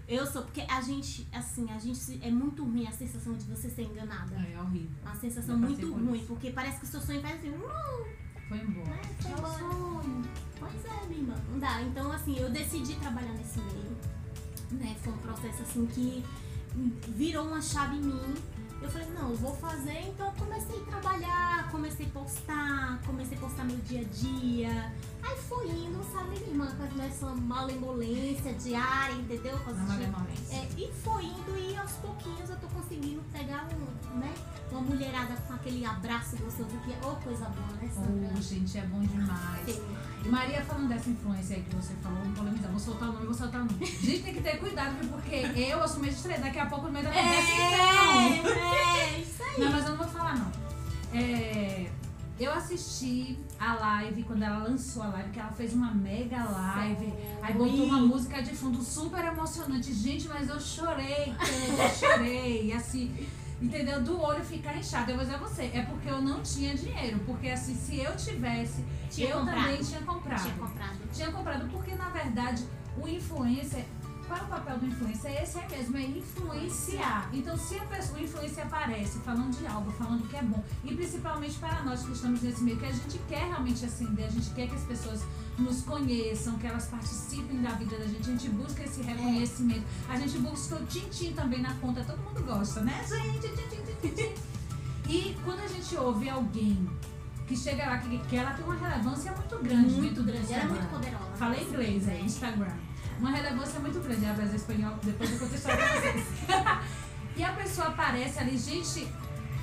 Eu 0.09 0.27
sou, 0.27 0.41
porque 0.43 0.63
a 0.63 0.81
gente, 0.81 1.29
assim, 1.33 1.71
a 1.71 1.79
gente 1.79 2.19
é 2.23 2.31
muito 2.31 2.65
ruim 2.65 2.87
a 2.87 2.91
sensação 2.93 3.35
de 3.35 3.45
você 3.45 3.69
ser 3.69 3.83
enganada. 3.83 4.35
é 4.37 4.59
horrível. 4.59 4.89
Uma 5.03 5.15
sensação 5.17 5.59
muito 5.59 5.93
ruim, 5.93 6.17
isso. 6.17 6.27
porque 6.27 6.51
parece 6.51 6.79
que 6.81 6.87
o 6.87 6.89
seu 6.89 7.01
sonho 7.03 7.21
faz 7.21 7.35
assim, 7.39 7.51
"Hum, 7.51 8.07
Foi 8.49 8.59
embora. 8.59 8.89
né, 8.89 9.01
foi 9.21 9.31
embora." 9.31 10.29
Pois 10.59 10.85
é, 10.85 11.07
minha 11.07 11.21
irmã, 11.21 11.35
não 11.51 11.59
dá. 11.59 11.83
Então, 11.83 12.11
assim, 12.13 12.37
eu 12.39 12.51
decidi 12.51 12.95
trabalhar 12.97 13.33
nesse 13.33 13.61
meio, 13.61 13.97
né? 14.73 14.97
Foi 15.03 15.13
um 15.13 15.19
processo, 15.19 15.63
assim, 15.63 15.87
que 15.87 16.25
virou 17.09 17.47
uma 17.47 17.61
chave 17.63 17.97
em 17.97 18.03
mim. 18.03 18.35
Eu 18.81 18.89
falei, 18.89 19.09
não, 19.11 19.31
eu 19.31 19.37
vou 19.37 19.55
fazer, 19.57 20.09
então 20.09 20.27
eu 20.27 20.33
comecei 20.33 20.77
a 20.81 20.85
trabalhar, 20.85 21.69
comecei 21.71 22.07
a 22.07 22.09
postar, 22.11 23.01
comecei 23.05 23.37
a 23.37 23.41
postar 23.41 23.65
meu 23.65 23.77
dia 23.79 24.01
a 24.01 24.05
dia. 24.05 24.93
Aí 25.23 25.37
foi 25.37 25.69
indo, 25.69 26.01
sabe, 26.13 26.31
minha 26.39 26.49
irmã, 26.51 26.67
com 26.77 27.03
essa 27.03 27.27
malemolência 27.35 28.53
diária, 28.55 29.15
entendeu? 29.15 29.59
Com 29.65 29.75
malemolência. 29.75 30.55
é, 30.57 30.69
e 30.77 30.93
foi 31.03 31.25
indo 31.25 31.59
e 31.59 31.77
aos 31.77 31.93
pouquinhos 31.93 32.49
eu 32.49 32.57
tô 32.57 32.69
conseguindo 32.69 33.21
pegar 33.33 33.67
um, 33.75 34.19
né, 34.19 34.33
uma 34.71 34.81
mulherada 34.81 35.35
com 35.47 35.55
aquele 35.55 35.85
abraço 35.85 36.37
gostoso 36.37 36.71
que 36.85 36.93
é, 36.93 36.99
ô 37.07 37.17
coisa 37.17 37.47
boa, 37.47 37.69
né, 37.83 37.91
Sandra? 37.93 38.31
Oh, 38.37 38.41
gente, 38.41 38.79
é 38.79 38.83
bom 38.87 39.01
demais. 39.01 39.65
Sim. 39.67 39.83
E 40.25 40.29
Maria, 40.29 40.63
falando 40.63 40.89
dessa 40.89 41.09
influência 41.11 41.57
aí 41.57 41.63
que 41.63 41.75
você 41.75 41.95
falou, 42.03 42.19
vou 42.21 42.33
polemizar, 42.33 42.71
vou 42.71 42.81
soltar 42.81 43.09
o 43.09 43.13
nome, 43.13 43.27
vou 43.27 43.35
soltar 43.35 43.61
o 43.61 43.65
nome. 43.65 43.85
Gente, 43.87 44.23
tem 44.23 44.35
que 44.35 44.41
ter 44.41 44.59
cuidado, 44.59 44.97
porque 45.09 45.37
eu 45.57 45.83
assumi 45.83 46.09
de 46.09 46.15
estreia, 46.15 46.41
daqui 46.41 46.59
a 46.59 46.67
pouco 46.67 46.87
no 46.87 46.93
meio 46.93 47.05
da 47.05 47.13
conversa, 47.13 47.53
então. 47.53 48.53
É, 48.53 49.17
é, 49.17 49.21
isso 49.23 49.43
aí. 49.43 49.61
Não, 49.61 49.73
mas 49.73 49.85
eu 49.85 49.91
não 49.91 49.99
vou 49.99 50.09
falar, 50.09 50.37
não. 50.37 50.53
É, 51.13 51.91
eu 52.39 52.53
assisti 52.53 53.37
a 53.59 53.75
live, 53.75 54.23
quando 54.23 54.45
ela 54.45 54.59
lançou 54.59 55.03
a 55.03 55.09
live, 55.09 55.31
que 55.31 55.41
ela 55.41 55.51
fez 55.51 55.75
uma 55.75 55.93
mega 55.93 56.45
live. 56.45 57.13
Aí 57.43 57.55
botou 57.55 57.85
uma 57.85 58.01
música 58.01 58.41
de 58.41 58.55
fundo 58.55 58.81
super 58.81 59.25
emocionante. 59.25 59.93
Gente, 59.93 60.29
mas 60.29 60.49
eu 60.49 60.61
chorei, 60.61 61.35
eu 61.35 61.91
chorei. 61.91 62.73
Assim, 62.73 63.13
entendeu? 63.61 64.03
Do 64.03 64.21
olho 64.21 64.45
ficar 64.45 64.77
inchado. 64.77 65.11
Eu 65.11 65.17
vou 65.17 65.25
dizer 65.25 65.37
a 65.37 65.39
você, 65.39 65.63
é 65.75 65.83
porque 65.89 66.09
eu 66.09 66.21
não 66.21 66.43
tinha 66.43 66.75
dinheiro. 66.75 67.19
Porque 67.27 67.49
assim, 67.49 67.75
se 67.75 67.99
eu 68.01 68.17
tivesse, 68.17 68.85
Tinha 69.11 69.31
eu 69.31 69.39
comprado. 69.39 69.63
também 69.65 69.83
tinha 69.83 70.01
comprado. 70.01 70.43
Tinha 70.43 70.55
comprado. 70.55 70.99
Tinha 71.13 71.33
comprado, 71.33 71.69
porque 71.71 71.95
na 71.95 72.09
verdade 72.11 72.65
o 72.97 73.07
influencer. 73.09 73.85
Qual 74.29 74.39
é 74.39 74.43
o 74.43 74.47
papel 74.47 74.79
do 74.79 74.87
influencer? 74.87 75.43
Esse 75.43 75.59
é 75.59 75.67
mesmo, 75.71 75.97
é 75.97 76.03
influenciar. 76.03 77.31
Então, 77.33 77.57
se 77.57 77.79
a 77.79 77.85
pessoa, 77.85 78.19
o 78.19 78.23
influencer 78.23 78.65
aparece 78.67 79.19
falando 79.21 79.57
de 79.57 79.67
algo, 79.67 79.91
falando 79.93 80.29
que 80.29 80.37
é 80.37 80.43
bom, 80.43 80.63
e 80.85 80.95
principalmente 80.95 81.59
para 81.59 81.83
nós 81.83 82.03
que 82.05 82.13
estamos 82.13 82.43
nesse 82.43 82.63
meio, 82.63 82.77
que 82.77 82.85
a 82.85 82.93
gente 82.93 83.19
quer 83.27 83.49
realmente 83.49 83.85
ascender, 83.87 84.27
a 84.27 84.31
gente 84.31 84.51
quer 84.51 84.69
que 84.69 84.75
as 84.75 84.83
pessoas 84.83 85.23
nos 85.59 85.83
conheçam, 85.83 86.59
que 86.59 86.67
elas 86.67 86.87
participem 86.87 87.61
da 87.63 87.71
vida 87.71 87.97
da 87.99 88.05
gente, 88.07 88.21
a 88.21 88.33
gente 88.33 88.49
busca 88.51 88.83
esse 88.85 89.01
reconhecimento, 89.03 89.85
a 90.09 90.17
gente 90.19 90.39
busca 90.39 90.77
o 90.77 90.85
tim-tim 90.85 91.33
também 91.33 91.63
na 91.63 91.75
conta, 91.77 92.05
todo 92.05 92.19
mundo 92.19 92.45
gosta, 92.45 92.81
né, 92.83 93.05
gente? 93.09 93.49
Tim, 93.49 93.57
tim, 93.57 93.69
tim, 93.69 94.09
tim, 94.09 94.15
tim. 94.15 94.59
E 95.09 95.37
quando 95.43 95.61
a 95.61 95.69
gente 95.69 95.97
ouve 95.97 96.29
alguém 96.29 96.87
que 97.47 97.57
chega 97.57 97.87
lá, 97.87 97.97
que, 97.97 98.19
que 98.19 98.37
ela 98.37 98.51
tem 98.51 98.63
uma 98.63 98.77
relevância 98.77 99.33
muito 99.33 99.59
grande 99.65 99.95
Muito 99.95 100.23
dentro 100.23 100.25
grande. 100.25 100.53
Ela 100.53 100.63
é 100.65 100.67
muito 100.67 100.91
poderosa. 100.91 101.31
Falei 101.37 101.63
inglês 101.65 102.07
aí, 102.07 102.19
É. 102.19 102.25
Instagram. 102.25 102.77
Uma 103.19 103.31
relevância 103.31 103.81
muito 103.81 104.01
grande. 104.01 104.27
A 104.27 104.33
Brasil 104.33 104.57
espanhol, 104.57 104.97
depois 105.03 105.33
eu 105.33 105.39
conto 105.39 105.53
a 105.53 105.57
história 105.57 105.85
pra 105.85 106.01
vocês. 106.01 106.25
e 107.37 107.45
a 107.45 107.53
pessoa 107.53 107.89
aparece 107.89 108.39
ali, 108.39 108.57
gente, 108.59 109.09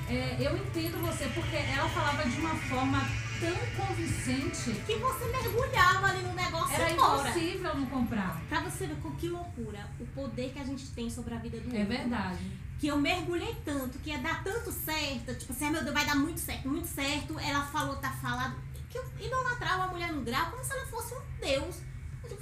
é, 0.08 0.36
eu 0.40 0.56
entendo 0.56 0.98
você, 1.06 1.26
porque 1.34 1.56
ela 1.56 1.88
falava 1.88 2.28
de 2.28 2.38
uma 2.40 2.54
forma 2.54 3.00
tão 3.40 3.86
convincente 3.86 4.70
que 4.86 4.96
você 4.96 5.24
mergulhava 5.26 6.06
ali 6.06 6.22
no 6.22 6.32
negócio 6.32 6.74
era 6.74 6.90
e 6.90 6.96
fora. 6.96 7.28
impossível 7.30 7.74
não 7.76 7.86
comprar. 7.86 8.40
Pra 8.48 8.60
você 8.60 8.86
ver 8.86 8.96
com 8.96 9.10
que 9.16 9.28
loucura 9.28 9.86
o 10.00 10.06
poder 10.06 10.52
que 10.52 10.58
a 10.58 10.64
gente 10.64 10.86
tem 10.90 11.10
sobre 11.10 11.34
a 11.34 11.38
vida 11.38 11.58
do 11.60 11.74
É 11.74 11.80
outro. 11.80 11.96
verdade. 11.96 12.52
Que 12.78 12.88
eu 12.88 12.96
mergulhei 12.98 13.54
tanto, 13.64 13.98
que 13.98 14.10
ia 14.10 14.18
dar 14.18 14.42
tanto 14.44 14.70
certo, 14.70 15.34
tipo 15.34 15.52
assim, 15.52 15.66
ah, 15.66 15.70
meu 15.70 15.82
Deus, 15.82 15.94
vai 15.94 16.04
dar 16.06 16.14
muito 16.14 16.40
certo, 16.40 16.68
muito 16.68 16.88
certo. 16.88 17.38
Ela 17.38 17.62
falou, 17.62 17.96
tá 17.96 18.10
falado. 18.10 18.54
Que 18.88 18.98
eu 18.98 19.04
idolatrava 19.20 19.84
a 19.84 19.86
mulher 19.88 20.12
no 20.12 20.22
grau 20.22 20.50
como 20.50 20.62
se 20.64 20.72
ela 20.72 20.86
fosse 20.86 21.14
um 21.14 21.20
deus. 21.40 21.76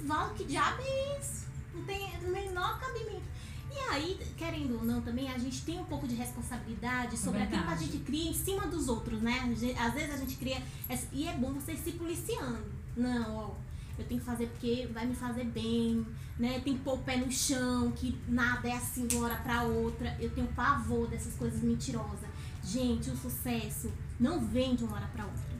Val, 0.05 0.29
que 0.31 0.43
diabo 0.43 0.81
é 0.81 1.19
isso? 1.19 1.45
Não 1.73 1.83
tem 1.83 2.09
o 2.23 2.29
menor 2.31 2.79
cabimento. 2.79 3.23
E 3.71 3.77
aí, 3.91 4.17
querendo 4.37 4.75
ou 4.77 4.85
não, 4.85 5.01
também 5.01 5.29
a 5.29 5.37
gente 5.37 5.63
tem 5.65 5.79
um 5.79 5.83
pouco 5.85 6.07
de 6.07 6.15
responsabilidade 6.15 7.17
sobre 7.17 7.41
aquilo 7.41 7.61
que 7.63 7.67
a 7.67 7.69
verdade. 7.75 7.91
gente 7.91 8.03
cria 8.05 8.29
em 8.29 8.33
cima 8.33 8.65
dos 8.67 8.87
outros, 8.87 9.21
né? 9.21 9.53
Às 9.77 9.93
vezes 9.93 10.13
a 10.13 10.17
gente 10.17 10.35
cria. 10.37 10.61
essa- 10.87 11.07
E 11.11 11.27
é 11.27 11.33
bom 11.33 11.53
você 11.53 11.75
se 11.75 11.91
policiando. 11.91 12.63
Não, 12.95 13.35
ó, 13.35 13.51
eu 13.99 14.05
tenho 14.05 14.19
que 14.21 14.25
fazer 14.25 14.47
porque 14.47 14.87
vai 14.93 15.05
me 15.05 15.13
fazer 15.15 15.43
bem, 15.45 16.05
né? 16.39 16.61
Tem 16.61 16.77
que 16.77 16.83
pôr 16.83 16.93
o 16.95 16.99
pé 16.99 17.17
no 17.17 17.29
chão, 17.29 17.91
que 17.91 18.17
nada 18.29 18.67
é 18.69 18.73
assim 18.73 19.07
de 19.07 19.17
uma 19.17 19.25
hora 19.25 19.35
pra 19.37 19.63
outra. 19.63 20.15
Eu 20.21 20.29
tenho 20.29 20.47
pavor 20.47 21.07
dessas 21.09 21.33
coisas 21.35 21.61
mentirosas. 21.61 22.29
Gente, 22.63 23.09
o 23.09 23.17
sucesso 23.17 23.91
não 24.19 24.39
vem 24.39 24.75
de 24.75 24.85
uma 24.85 24.95
hora 24.95 25.07
pra 25.13 25.25
outra. 25.25 25.54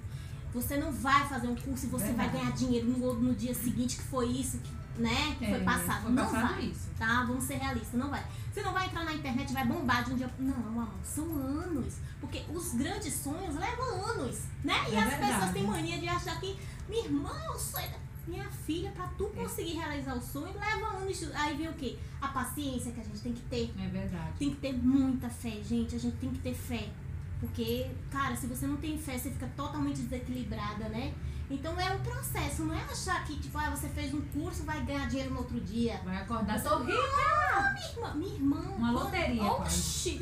Você 0.55 0.77
não 0.77 0.91
vai 0.91 1.27
fazer 1.27 1.47
um 1.47 1.55
curso 1.55 1.85
e 1.85 1.89
você 1.89 2.11
vai 2.13 2.29
ganhar 2.31 2.51
dinheiro 2.53 2.87
no, 2.87 3.13
no 3.13 3.35
dia 3.35 3.53
seguinte, 3.53 3.97
que 3.97 4.03
foi 4.03 4.27
isso, 4.27 4.57
que, 4.59 5.01
né? 5.01 5.35
Que 5.37 5.45
É, 5.45 5.49
foi 5.49 5.59
passado. 5.63 6.03
foi 6.03 6.11
não 6.13 6.25
passado 6.25 6.53
vai. 6.55 6.65
isso. 6.65 6.87
Tá? 6.97 7.23
Vamos 7.25 7.43
ser 7.43 7.55
realistas, 7.55 7.93
não 7.99 8.09
vai. 8.09 8.25
Você 8.53 8.61
não 8.61 8.71
vai 8.73 8.85
entrar 8.87 9.03
na 9.03 9.13
internet 9.13 9.49
e 9.49 9.53
vai 9.53 9.65
bombar 9.67 10.03
de 10.05 10.13
um 10.13 10.15
dia. 10.15 10.29
Não, 10.39 10.55
amor, 10.55 10.87
são 11.03 11.25
anos. 11.35 11.95
Porque 12.21 12.41
os 12.53 12.73
grandes 12.73 13.13
sonhos 13.13 13.53
levam 13.55 14.05
anos, 14.11 14.39
né? 14.63 14.75
E 14.89 14.95
É 14.95 14.99
as 15.03 15.09
verdade. 15.09 15.33
pessoas 15.33 15.51
têm 15.51 15.63
mania 15.63 15.99
de 15.99 16.07
achar 16.07 16.39
que, 16.39 16.57
minha 16.89 17.03
irmã, 17.05 17.31
eu 17.51 17.59
sonho. 17.59 17.87
da-" 17.89 18.05
Minha 18.27 18.49
filha, 18.65 18.89
pra 18.91 19.05
tu 19.09 19.25
conseguir 19.35 19.73
realizar 19.73 20.15
o 20.15 20.21
sonho, 20.21 20.51
leva 20.59 20.97
anos. 20.97 21.29
Aí 21.35 21.55
vem 21.57 21.67
o 21.69 21.73
quê? 21.73 21.95
A 22.19 22.29
paciência 22.29 22.91
que 22.91 22.99
a 22.99 23.03
gente 23.03 23.19
tem 23.19 23.33
que 23.33 23.41
ter. 23.41 23.71
É 23.79 23.87
verdade. 23.87 24.31
Tem 24.39 24.49
que 24.49 24.55
ter 24.55 24.73
muita 24.73 25.29
fé, 25.29 25.61
gente. 25.61 25.95
A 25.95 25.99
gente 25.99 26.15
tem 26.17 26.31
que 26.31 26.39
ter 26.39 26.55
fé. 26.55 26.89
Porque, 27.39 27.89
cara, 28.11 28.35
se 28.35 28.47
você 28.47 28.65
não 28.65 28.77
tem 28.77 28.97
fé, 28.97 29.17
você 29.17 29.29
fica 29.29 29.47
totalmente 29.55 30.01
desequilibrada, 30.01 30.89
né? 30.89 31.13
Então 31.49 31.79
é 31.79 31.91
um 31.93 31.99
processo, 31.99 32.63
não 32.63 32.73
é 32.73 32.81
achar 32.85 33.23
que, 33.23 33.37
tipo, 33.37 33.55
ah, 33.57 33.69
você 33.69 33.87
fez 33.89 34.11
um 34.13 34.21
curso, 34.21 34.63
vai 34.63 34.81
ganhar 34.83 35.07
dinheiro 35.07 35.31
no 35.31 35.37
outro 35.39 35.59
dia. 35.59 35.99
Vai 36.03 36.17
acordar 36.17 36.57
Você- 36.57 36.67
sorrindo. 36.67 36.91
Minha 36.91 37.87
irmã, 37.91 38.13
minha 38.15 38.33
irmã 38.35 38.59
Uma 38.77 38.93
quando- 38.93 39.03
loteria, 39.03 39.43
Oxi! 39.43 40.19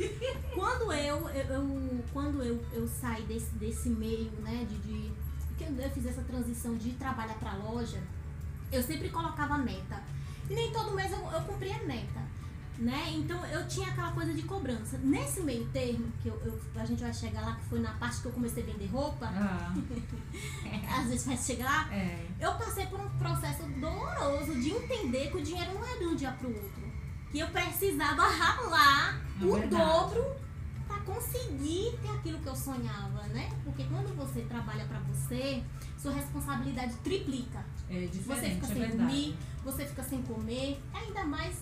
quando 0.54 0.92
eu, 0.92 1.28
eu, 1.30 1.44
eu- 1.54 2.04
quando 2.12 2.42
eu, 2.42 2.62
eu 2.72 2.86
saí 2.86 3.22
desse, 3.22 3.50
desse 3.52 3.88
meio, 3.88 4.30
né, 4.42 4.66
de, 4.68 4.76
de 4.78 5.12
que 5.56 5.64
eu 5.64 5.90
fiz 5.90 6.06
essa 6.06 6.22
transição 6.22 6.74
de 6.76 6.90
trabalhar 6.92 7.34
pra 7.34 7.54
loja, 7.54 8.02
eu 8.70 8.82
sempre 8.82 9.08
colocava 9.08 9.56
meta. 9.56 10.02
E 10.50 10.54
nem 10.54 10.70
todo 10.72 10.92
mês 10.94 11.10
eu, 11.10 11.18
eu 11.30 11.40
cumpria 11.42 11.76
a 11.76 11.82
meta. 11.84 12.20
Né? 12.78 13.12
Então 13.14 13.44
eu 13.46 13.66
tinha 13.68 13.88
aquela 13.88 14.10
coisa 14.10 14.34
de 14.34 14.42
cobrança. 14.42 14.98
Nesse 14.98 15.40
meio 15.42 15.64
termo, 15.68 16.10
que 16.20 16.28
eu, 16.28 16.34
eu- 16.44 16.60
a 16.74 16.84
gente 16.84 17.02
vai 17.02 17.14
chegar 17.14 17.40
lá, 17.42 17.54
que 17.54 17.64
foi 17.66 17.78
na 17.78 17.92
parte 17.92 18.20
que 18.20 18.26
eu 18.26 18.32
comecei 18.32 18.62
a 18.64 18.66
vender 18.66 18.86
roupa, 18.86 19.26
Ah, 19.26 19.72
às 20.98 21.06
vezes 21.06 21.24
vai 21.26 21.36
chegar 21.36 21.64
lá, 21.88 21.94
é. 21.94 22.26
eu 22.40 22.52
passei 22.54 22.86
por 22.86 23.00
um 23.00 23.08
processo 23.10 23.62
doloroso 23.80 24.54
de 24.60 24.70
entender 24.70 25.30
que 25.30 25.36
o 25.36 25.42
dinheiro 25.42 25.72
não 25.74 25.84
é 25.86 25.98
de 25.98 26.04
um 26.06 26.16
dia 26.16 26.32
pro 26.32 26.48
outro. 26.48 26.84
Que 27.30 27.38
eu 27.38 27.48
precisava 27.48 28.26
ralar 28.28 29.20
É 29.40 29.44
o 29.44 29.54
verdade. 29.54 29.70
dobro 29.84 30.24
pra 30.86 30.98
conseguir 31.00 31.96
ter 32.02 32.08
aquilo 32.10 32.38
que 32.38 32.46
eu 32.48 32.54
sonhava, 32.56 33.22
né? 33.28 33.50
Porque 33.64 33.84
quando 33.84 34.14
você 34.16 34.42
trabalha 34.42 34.84
pra 34.86 34.98
você, 35.00 35.62
sua 35.98 36.12
responsabilidade 36.12 36.94
triplica. 36.96 37.64
É 37.88 38.00
Você 38.00 38.06
diferente, 38.18 38.54
fica 38.54 38.66
é 38.66 38.68
sem 38.68 38.78
verdade. 38.78 38.96
dormir, 38.98 39.36
você 39.64 39.84
fica 39.86 40.02
sem 40.02 40.22
comer, 40.22 40.80
ainda 40.92 41.24
mais 41.24 41.56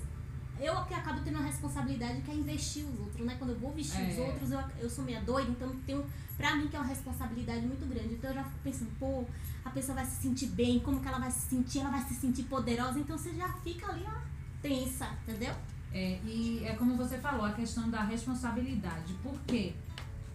eu 0.64 0.84
que 0.84 0.94
acabo 0.94 1.20
tendo 1.22 1.36
uma 1.38 1.44
responsabilidade 1.46 2.20
que 2.22 2.30
é 2.30 2.34
investir 2.34 2.84
os 2.84 2.98
outros, 3.00 3.26
né? 3.26 3.34
Quando 3.38 3.50
eu 3.50 3.58
vou 3.58 3.72
vestir 3.72 4.00
os 4.08 4.18
É. 4.18 4.20
outros, 4.20 4.50
eu, 4.50 4.60
eu 4.78 4.88
sou 4.90 5.04
meia 5.04 5.20
doida, 5.20 5.50
então 5.50 5.68
tenho, 5.86 6.04
pra 6.36 6.54
mim 6.56 6.68
que 6.68 6.76
é 6.76 6.78
uma 6.78 6.88
responsabilidade 6.88 7.66
muito 7.66 7.86
grande. 7.88 8.14
Então 8.14 8.30
eu 8.30 8.34
já 8.36 8.44
fico 8.44 8.58
pensando, 8.62 8.90
pô, 8.98 9.24
a 9.64 9.70
pessoa 9.70 9.94
vai 9.96 10.06
se 10.06 10.22
sentir 10.22 10.46
bem, 10.46 10.80
como 10.80 11.00
que 11.00 11.08
ela 11.08 11.18
vai 11.18 11.30
se 11.30 11.48
sentir, 11.48 11.80
ela 11.80 11.90
vai 11.90 12.02
se 12.02 12.14
sentir 12.14 12.44
poderosa, 12.44 12.98
então 12.98 13.16
você 13.18 13.32
já 13.34 13.48
fica 13.64 13.90
ali, 13.90 14.04
ó, 14.06 14.20
tensa, 14.60 15.08
entendeu? 15.26 15.54
É, 15.92 16.18
e 16.24 16.62
é 16.64 16.74
como 16.74 16.96
você 16.96 17.18
falou, 17.18 17.44
a 17.44 17.52
questão 17.52 17.90
da 17.90 18.02
responsabilidade. 18.02 19.12
Porque, 19.22 19.74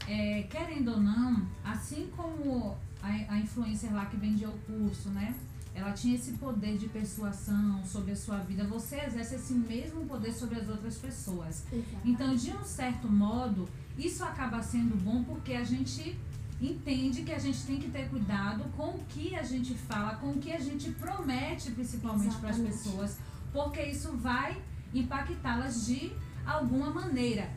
é, 0.07 0.43
querendo 0.43 0.91
ou 0.91 0.99
não, 0.99 1.47
assim 1.63 2.09
como 2.15 2.77
a, 3.01 3.07
a 3.33 3.37
influencer 3.39 3.93
lá 3.93 4.05
que 4.05 4.17
vendia 4.17 4.49
o 4.49 4.57
curso, 4.59 5.09
né? 5.09 5.33
Ela 5.77 5.91
tinha 5.91 6.15
esse 6.15 6.31
poder 6.33 6.75
de 6.75 6.87
persuasão 6.89 7.85
sobre 7.85 8.11
a 8.11 8.15
sua 8.15 8.39
vida. 8.39 8.63
Você 8.63 8.99
exerce 8.99 9.35
esse 9.35 9.53
mesmo 9.53 10.05
poder 10.05 10.33
sobre 10.33 10.59
as 10.59 10.67
outras 10.67 10.97
pessoas. 10.97 11.65
Então, 12.03 12.35
de 12.35 12.49
um 12.51 12.63
certo 12.63 13.07
modo, 13.07 13.69
isso 13.95 14.23
acaba 14.23 14.63
sendo 14.63 14.95
bom 14.97 15.23
porque 15.23 15.53
a 15.53 15.63
gente 15.63 16.17
entende 16.59 17.21
que 17.21 17.31
a 17.31 17.37
gente 17.37 17.63
tem 17.63 17.77
que 17.77 17.91
ter 17.91 18.09
cuidado 18.09 18.63
com 18.75 18.87
o 18.87 19.05
que 19.07 19.35
a 19.35 19.43
gente 19.43 19.75
fala, 19.75 20.15
com 20.15 20.31
o 20.31 20.39
que 20.39 20.51
a 20.51 20.59
gente 20.59 20.89
promete, 20.93 21.69
principalmente 21.69 22.35
para 22.37 22.49
as 22.49 22.57
pessoas, 22.57 23.17
porque 23.53 23.83
isso 23.83 24.17
vai 24.17 24.59
impactá-las 24.91 25.85
de 25.85 26.11
alguma 26.43 26.89
maneira. 26.89 27.51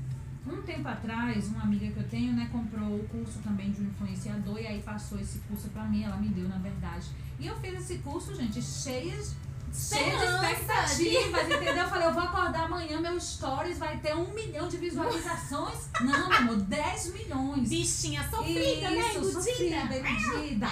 Um 0.47 0.63
tempo 0.63 0.89
atrás, 0.89 1.49
uma 1.49 1.63
amiga 1.63 1.91
que 1.91 1.99
eu 1.99 2.09
tenho, 2.09 2.33
né, 2.33 2.49
comprou 2.51 2.97
o 2.97 3.09
curso 3.09 3.39
também 3.41 3.71
de 3.71 3.83
um 3.83 3.87
influenciador 3.87 4.59
e 4.59 4.67
aí 4.67 4.83
passou 4.83 5.21
esse 5.21 5.39
curso 5.41 5.69
para 5.69 5.85
mim, 5.85 6.03
ela 6.03 6.17
me 6.17 6.29
deu, 6.29 6.49
na 6.49 6.59
verdade. 6.59 7.07
E 7.39 7.47
eu 7.47 7.59
fiz 7.61 7.75
esse 7.75 7.99
curso, 7.99 8.35
gente, 8.35 8.61
cheias 8.63 9.37
cheia 9.73 10.17
de 10.17 10.25
expectativas, 10.25 11.45
entendeu? 11.45 11.77
Eu 11.77 11.89
falei, 11.89 12.09
eu 12.09 12.13
vou 12.13 12.23
acordar 12.23 12.65
amanhã, 12.65 13.01
meu 13.01 13.21
stories 13.21 13.79
vai 13.79 13.99
ter 13.99 14.15
um 14.15 14.33
milhão 14.33 14.69
de 14.69 14.77
visualizações. 14.77 15.89
Não, 16.01 16.29
meu 16.29 16.39
amor, 16.39 16.57
10 16.57 17.13
milhões. 17.15 17.69
Bichinha 17.69 18.29
sofrida, 18.29 18.91
né? 18.91 19.11
Isso, 19.11 19.33
sofrida, 19.33 19.77
Iludida. 19.77 20.09
iludida. 20.09 20.67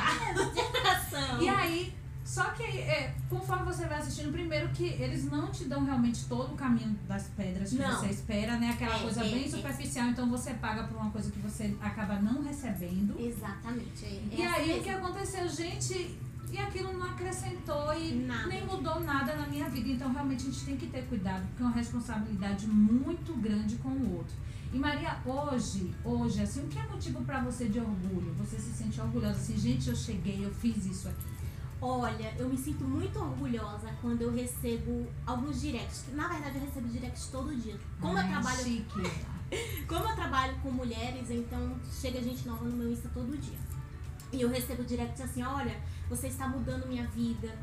Geração. 0.72 1.40
E 1.40 1.48
aí, 1.48 1.94
só 2.28 2.44
que 2.50 2.62
é, 2.62 3.14
conforme 3.30 3.64
você 3.64 3.87
vai 3.87 3.99
assistindo, 4.00 4.30
primeiro 4.30 4.68
que 4.68 4.85
eles 4.85 5.25
não 5.25 5.50
te 5.50 5.64
dão 5.64 5.82
realmente 5.82 6.26
todo 6.26 6.52
o 6.52 6.56
caminho 6.56 6.94
das 7.08 7.25
pedras 7.28 7.70
que 7.70 7.76
Não. 7.76 7.90
você 7.99 8.08
espera, 8.08 8.58
né? 8.58 8.68
Aquela 8.68 8.97
É, 8.97 9.02
coisa 9.02 9.25
é, 9.25 9.30
bem 9.30 9.44
é. 9.47 9.49
superficial, 9.49 10.08
então 10.08 10.28
você 10.28 10.52
paga 10.52 10.85
por 10.85 10.99
uma 10.99 11.11
coisa 11.11 11.30
que 11.30 11.38
você 11.38 11.75
acaba 11.80 12.20
não 12.20 12.42
recebendo. 12.42 13.18
Exatamente. 13.18 14.04
É, 14.04 14.23
E 14.30 14.42
é 14.42 14.47
assim 14.47 14.61
aí 14.73 14.78
o 14.78 14.82
que 14.82 14.90
aconteceu, 14.90 15.49
gente, 15.49 16.18
e 16.52 16.58
aquilo 16.58 16.92
não 16.99 17.06
acrescentou 17.06 17.94
e 17.99 18.12
Nada. 18.26 18.47
nem 18.47 18.62
mudou 18.66 19.00
nada 19.00 19.35
na 19.35 19.47
minha 19.47 19.70
vida. 19.70 19.88
Então 19.88 20.12
realmente 20.12 20.42
a 20.47 20.50
gente 20.50 20.64
tem 20.66 20.76
que 20.76 20.87
ter 20.88 21.06
cuidado, 21.06 21.47
porque 21.49 21.62
é 21.62 21.66
uma 21.66 21.75
responsabilidade 21.75 22.66
muito 22.66 23.32
grande 23.40 23.76
com 23.76 23.88
o 23.88 24.16
outro. 24.16 24.35
E 24.70 24.78
Maria, 24.78 25.16
hoje, 25.25 25.94
hoje, 26.04 26.42
assim, 26.42 26.61
o 26.64 26.68
que 26.68 26.78
é 26.78 26.87
motivo 26.88 27.23
pra 27.25 27.40
você 27.42 27.70
de 27.70 27.78
orgulho? 27.80 28.35
Você 28.35 28.58
se 28.58 28.70
sente 28.75 29.00
orgulhosa 29.00 29.38
assim, 29.40 29.56
gente, 29.56 29.88
eu 29.88 29.97
cheguei, 29.97 30.44
eu 30.44 30.50
fiz 30.52 30.85
isso 30.85 31.08
aqui. 31.08 31.38
Olha, 31.80 32.35
eu 32.37 32.49
me 32.49 32.56
sinto 32.56 32.85
muito 32.85 33.18
orgulhosa 33.18 33.88
quando 34.00 34.23
eu 34.23 34.32
recebo 34.32 35.06
alguns 35.25 35.61
directs. 35.61 36.06
Na 36.12 36.26
verdade, 36.26 36.56
eu 36.56 36.62
recebo 36.62 36.88
directs 36.88 37.28
todo 37.28 37.54
dia. 37.54 37.78
Como 38.00 38.18
eu 38.18 38.28
trabalho 38.28 38.64
Chique. 38.64 39.02
Como 39.88 40.04
eu 40.04 40.14
trabalho 40.14 40.58
com 40.61 40.70
mulheres, 40.70 41.30
então 41.30 41.78
chega 41.90 42.20
gente 42.20 42.47
nova 42.47 42.64
no 42.64 42.76
meu 42.76 42.90
Insta 42.90 43.08
todo 43.14 43.38
dia. 43.38 43.58
E 44.32 44.42
eu 44.42 44.50
recebo 44.50 44.85
direct 44.85 45.23
assim, 45.23 45.42
olha, 45.42 45.80
você 46.08 46.26
está 46.26 46.47
mudando 46.47 46.87
minha 46.87 47.06
vida, 47.06 47.56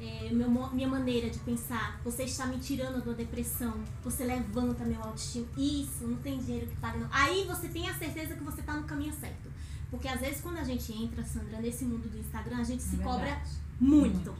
é, 0.00 0.30
meu 0.32 0.48
minha 0.72 0.88
maneira 0.88 1.30
de 1.30 1.38
pensar, 1.40 2.00
você 2.02 2.24
está 2.24 2.46
me 2.46 2.58
tirando 2.58 3.04
da 3.04 3.12
depressão, 3.12 3.74
você 4.02 4.24
levanta 4.24 4.84
meu 4.84 5.00
autoestima. 5.02 5.46
Isso, 5.56 6.04
não 6.06 6.16
tem 6.16 6.38
dinheiro 6.38 6.66
que 6.66 6.76
pague 6.76 6.98
não. 6.98 7.08
Aí 7.12 7.44
você 7.44 7.68
tem 7.68 7.88
a 7.88 7.94
certeza 7.94 8.34
que 8.34 8.42
você 8.42 8.60
está 8.60 8.74
no 8.74 8.84
caminho 8.84 9.12
certo. 9.12 9.50
Porque 9.90 10.06
às 10.08 10.20
vezes 10.20 10.40
quando 10.40 10.58
a 10.58 10.64
gente 10.64 10.92
entra, 10.92 11.24
Sandra, 11.24 11.60
nesse 11.60 11.84
mundo 11.84 12.08
do 12.08 12.18
Instagram, 12.18 12.58
a 12.58 12.64
gente 12.64 12.82
se 12.82 12.96
É 13.00 13.02
cobra 13.02 13.24
verdade. 13.26 13.50
muito. 13.80 14.34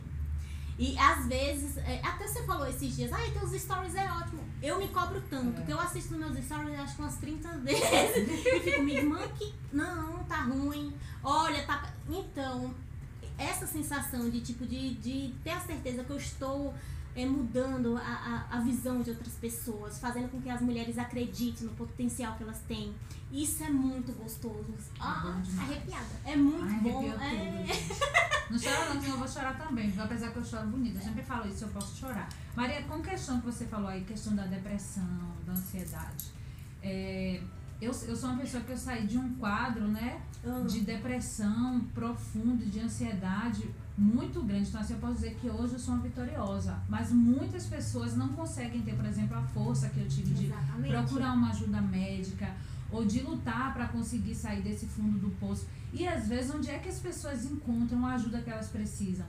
E 0.78 0.96
às 0.98 1.26
vezes, 1.26 1.76
é, 1.76 2.00
até 2.02 2.26
você 2.26 2.42
falou 2.44 2.66
esses 2.66 2.96
dias, 2.96 3.12
ai, 3.12 3.30
teus 3.32 3.52
stories 3.60 3.94
é 3.94 4.10
ótimo. 4.12 4.42
Eu 4.62 4.78
me 4.78 4.88
cobro 4.88 5.22
tanto, 5.28 5.60
É. 5.60 5.64
que 5.64 5.72
eu 5.72 5.78
assisto 5.78 6.14
meus 6.14 6.38
stories 6.42 6.78
acho 6.78 6.96
que 6.96 7.02
umas 7.02 7.16
30 7.16 7.48
vezes. 7.58 8.28
e 8.46 8.60
fico, 8.60 8.82
minha 8.82 9.00
irmã, 9.00 9.18
que 9.36 9.52
não, 9.72 10.24
tá 10.24 10.42
ruim. 10.42 10.94
Olha, 11.22 11.62
tá. 11.66 11.92
Então, 12.08 12.72
essa 13.36 13.66
sensação 13.66 14.30
de 14.30 14.40
tipo, 14.40 14.64
de, 14.64 14.94
de 14.94 15.34
ter 15.44 15.50
a 15.50 15.60
certeza 15.60 16.02
que 16.04 16.10
eu 16.10 16.16
estou 16.16 16.72
é, 17.14 17.26
mudando 17.26 17.96
a, 17.96 18.00
a, 18.50 18.56
a 18.58 18.60
visão 18.60 19.02
de 19.02 19.10
outras 19.10 19.34
pessoas, 19.34 19.98
fazendo 19.98 20.30
com 20.30 20.40
que 20.40 20.48
as 20.48 20.60
mulheres 20.60 20.98
acreditem 20.98 21.66
no 21.66 21.72
potencial 21.74 22.34
que 22.36 22.42
elas 22.42 22.60
têm. 22.68 22.94
Isso 23.32 23.62
é 23.62 23.70
muito 23.70 24.12
gostoso. 24.12 24.74
Ah, 24.98 25.20
bom 25.24 25.40
demais. 25.40 25.70
arrepiada. 25.70 26.06
É 26.24 26.36
muito 26.36 26.64
Ai, 26.64 26.80
bom. 26.80 27.04
É... 27.04 27.66
Não 28.50 28.58
chora 28.58 28.94
não, 28.94 29.00
que 29.00 29.08
eu 29.08 29.16
vou 29.16 29.28
chorar 29.28 29.56
também, 29.56 29.94
apesar 29.96 30.32
que 30.32 30.38
eu 30.38 30.44
choro 30.44 30.66
bonito. 30.66 30.96
Eu 30.96 31.02
sempre 31.02 31.22
falo 31.22 31.48
isso, 31.48 31.64
eu 31.64 31.68
posso 31.68 31.96
chorar. 31.96 32.28
Maria, 32.56 32.82
com 32.82 33.00
questão 33.00 33.38
que 33.40 33.46
você 33.46 33.64
falou 33.66 33.86
aí, 33.88 34.02
questão 34.04 34.34
da 34.34 34.44
depressão, 34.46 35.06
da 35.46 35.52
ansiedade. 35.52 36.32
é, 36.82 37.40
eu, 37.80 37.92
eu 38.06 38.16
sou 38.16 38.30
uma 38.30 38.38
pessoa 38.40 38.62
que 38.62 38.72
eu 38.72 38.76
saí 38.76 39.06
de 39.06 39.16
um 39.16 39.34
quadro, 39.34 39.86
né? 39.88 40.20
Ah. 40.44 40.64
De 40.66 40.80
depressão 40.80 41.80
profunda, 41.94 42.64
de 42.64 42.80
ansiedade 42.80 43.68
muito 43.96 44.42
grande. 44.42 44.68
Então, 44.68 44.80
assim, 44.80 44.94
eu 44.94 44.98
posso 44.98 45.14
dizer 45.14 45.34
que 45.40 45.48
hoje 45.48 45.74
eu 45.74 45.78
sou 45.78 45.94
uma 45.94 46.02
vitoriosa. 46.02 46.78
Mas 46.88 47.12
muitas 47.12 47.66
pessoas 47.66 48.16
não 48.16 48.28
conseguem 48.28 48.82
ter, 48.82 48.94
por 48.94 49.04
exemplo, 49.04 49.36
a 49.36 49.42
força 49.42 49.88
que 49.90 50.00
eu 50.00 50.08
tive 50.08 50.32
de 50.34 50.46
Exatamente. 50.46 50.90
procurar 50.90 51.32
uma 51.34 51.50
ajuda 51.50 51.80
médica 51.82 52.54
ou 52.90 53.04
de 53.04 53.20
lutar 53.20 53.72
para 53.72 53.88
conseguir 53.88 54.34
sair 54.34 54.62
desse 54.62 54.86
fundo 54.86 55.18
do 55.18 55.30
poço. 55.38 55.66
E 55.92 56.06
às 56.06 56.26
vezes, 56.28 56.54
onde 56.54 56.70
é 56.70 56.78
que 56.78 56.88
as 56.88 56.98
pessoas 56.98 57.44
encontram 57.44 58.04
a 58.06 58.14
ajuda 58.14 58.40
que 58.40 58.50
elas 58.50 58.68
precisam? 58.68 59.26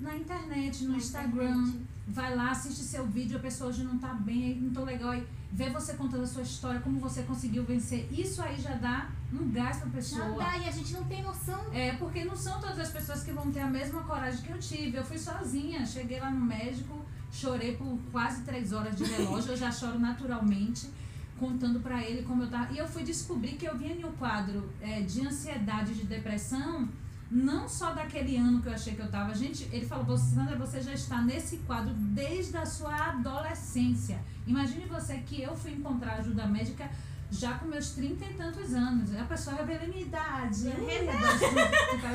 Na 0.00 0.16
internet, 0.16 0.84
no 0.84 0.92
Na 0.92 0.96
Instagram. 0.98 1.56
internet. 1.56 1.86
Vai 2.08 2.36
lá, 2.36 2.50
assiste 2.50 2.82
seu 2.82 3.04
vídeo, 3.06 3.36
a 3.36 3.40
pessoa 3.40 3.70
hoje 3.70 3.82
não 3.82 3.98
tá 3.98 4.14
bem, 4.14 4.60
não 4.60 4.72
tô 4.72 4.84
legal, 4.84 5.10
aí 5.10 5.26
vê 5.52 5.70
você 5.70 5.94
contando 5.94 6.24
a 6.24 6.26
sua 6.26 6.42
história, 6.42 6.80
como 6.80 6.98
você 6.98 7.22
conseguiu 7.22 7.64
vencer. 7.64 8.06
Isso 8.10 8.42
aí 8.42 8.60
já 8.60 8.74
dá 8.74 9.08
um 9.32 9.50
gás 9.50 9.78
pra 9.78 9.86
Já 9.86 9.92
pessoa. 9.92 10.36
dá, 10.38 10.58
e 10.58 10.68
a 10.68 10.70
gente 10.70 10.92
não 10.92 11.04
tem 11.04 11.22
noção. 11.22 11.60
É, 11.72 11.92
porque 11.94 12.24
não 12.24 12.36
são 12.36 12.60
todas 12.60 12.78
as 12.78 12.90
pessoas 12.90 13.22
que 13.22 13.32
vão 13.32 13.50
ter 13.50 13.60
a 13.60 13.66
mesma 13.68 14.02
coragem 14.02 14.42
que 14.42 14.50
eu 14.50 14.58
tive. 14.58 14.96
Eu 14.96 15.04
fui 15.04 15.18
sozinha, 15.18 15.84
cheguei 15.86 16.20
lá 16.20 16.30
no 16.30 16.44
médico, 16.44 17.04
chorei 17.32 17.76
por 17.76 17.98
quase 18.12 18.42
três 18.42 18.72
horas 18.72 18.96
de 18.96 19.04
relógio, 19.04 19.52
eu 19.52 19.56
já 19.56 19.70
choro 19.70 19.98
naturalmente, 19.98 20.90
contando 21.38 21.80
pra 21.80 22.02
ele 22.02 22.22
como 22.22 22.42
eu 22.42 22.50
tava. 22.50 22.72
E 22.72 22.78
eu 22.78 22.86
fui 22.88 23.02
descobrir 23.02 23.52
que 23.56 23.66
eu 23.66 23.76
vinha 23.76 23.94
em 23.94 24.04
um 24.04 24.12
quadro 24.12 24.70
é, 24.80 25.00
de 25.02 25.26
ansiedade, 25.26 25.94
de 25.94 26.04
depressão, 26.04 26.88
não 27.30 27.68
só 27.68 27.92
daquele 27.92 28.36
ano 28.36 28.60
que 28.62 28.68
eu 28.68 28.72
achei 28.72 28.94
que 28.94 29.00
eu 29.02 29.10
tava. 29.10 29.34
Gente, 29.34 29.68
ele 29.72 29.84
falou, 29.84 30.04
"Você, 30.04 30.34
Sandra, 30.34 30.56
você 30.56 30.80
já 30.80 30.92
está 30.92 31.20
nesse 31.22 31.58
quadro 31.58 31.92
desde 31.94 32.56
a 32.56 32.64
sua 32.64 32.94
adolescência. 33.10 34.18
Imagine 34.46 34.86
você 34.86 35.18
que 35.18 35.42
eu 35.42 35.56
fui 35.56 35.72
encontrar 35.72 36.14
ajuda 36.14 36.46
médica 36.46 36.88
já 37.30 37.54
com 37.54 37.66
meus 37.66 37.90
trinta 37.90 38.24
e 38.24 38.34
tantos 38.34 38.72
anos. 38.72 39.14
A 39.14 39.24
pessoa 39.24 39.56
revela 39.56 39.84
a 39.84 39.88
minha 39.88 40.02
idade. 40.02 40.68
É 40.68 40.72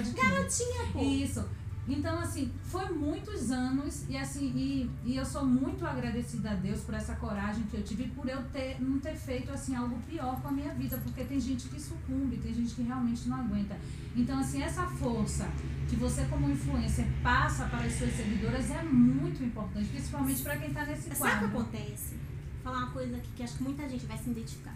quinze. 0.03 0.13
Garotinha, 0.15 0.91
pô. 0.93 1.00
Isso. 1.00 1.45
Então, 1.88 2.19
assim, 2.19 2.51
foi 2.65 2.88
muitos 2.89 3.50
anos 3.50 4.05
e 4.07 4.15
assim, 4.15 4.51
e, 4.55 4.89
e 5.03 5.15
eu 5.15 5.25
sou 5.25 5.43
muito 5.43 5.85
agradecida 5.85 6.51
a 6.51 6.53
Deus 6.53 6.81
por 6.81 6.93
essa 6.93 7.15
coragem 7.15 7.63
que 7.63 7.75
eu 7.75 7.83
tive 7.83 8.03
e 8.03 8.07
por 8.09 8.29
eu 8.29 8.41
ter, 8.50 8.79
não 8.79 9.00
ter 9.00 9.15
feito 9.15 9.51
assim 9.51 9.75
algo 9.75 9.97
pior 10.07 10.39
com 10.41 10.50
a 10.50 10.51
minha 10.51 10.73
vida, 10.75 10.97
porque 11.00 11.23
tem 11.23 11.39
gente 11.39 11.67
que 11.67 11.81
sucumbe, 11.81 12.38
tem 12.38 12.53
gente 12.53 12.75
que 12.75 12.83
realmente 12.83 13.27
não 13.27 13.38
aguenta. 13.41 13.75
Então, 14.15 14.39
assim, 14.39 14.61
essa 14.61 14.85
força 14.85 15.50
que 15.89 15.95
você 15.95 16.23
como 16.25 16.50
influencer 16.51 17.07
passa 17.23 17.65
para 17.65 17.83
as 17.83 17.93
suas 17.93 18.13
seguidoras 18.15 18.69
é 18.69 18.83
muito 18.83 19.43
importante, 19.43 19.89
principalmente 19.89 20.41
para 20.43 20.57
quem 20.57 20.67
está 20.67 20.85
nesse 20.85 21.09
Sabe 21.09 21.13
o 21.13 21.15
que 21.15 21.17
quadro. 21.17 21.47
acontece? 21.47 22.15
Vou 22.63 22.63
falar 22.63 22.77
uma 22.85 22.91
coisa 22.91 23.17
aqui 23.17 23.29
que 23.35 23.43
acho 23.43 23.57
que 23.57 23.63
muita 23.63 23.89
gente 23.89 24.05
vai 24.05 24.17
se 24.19 24.29
identificar. 24.29 24.75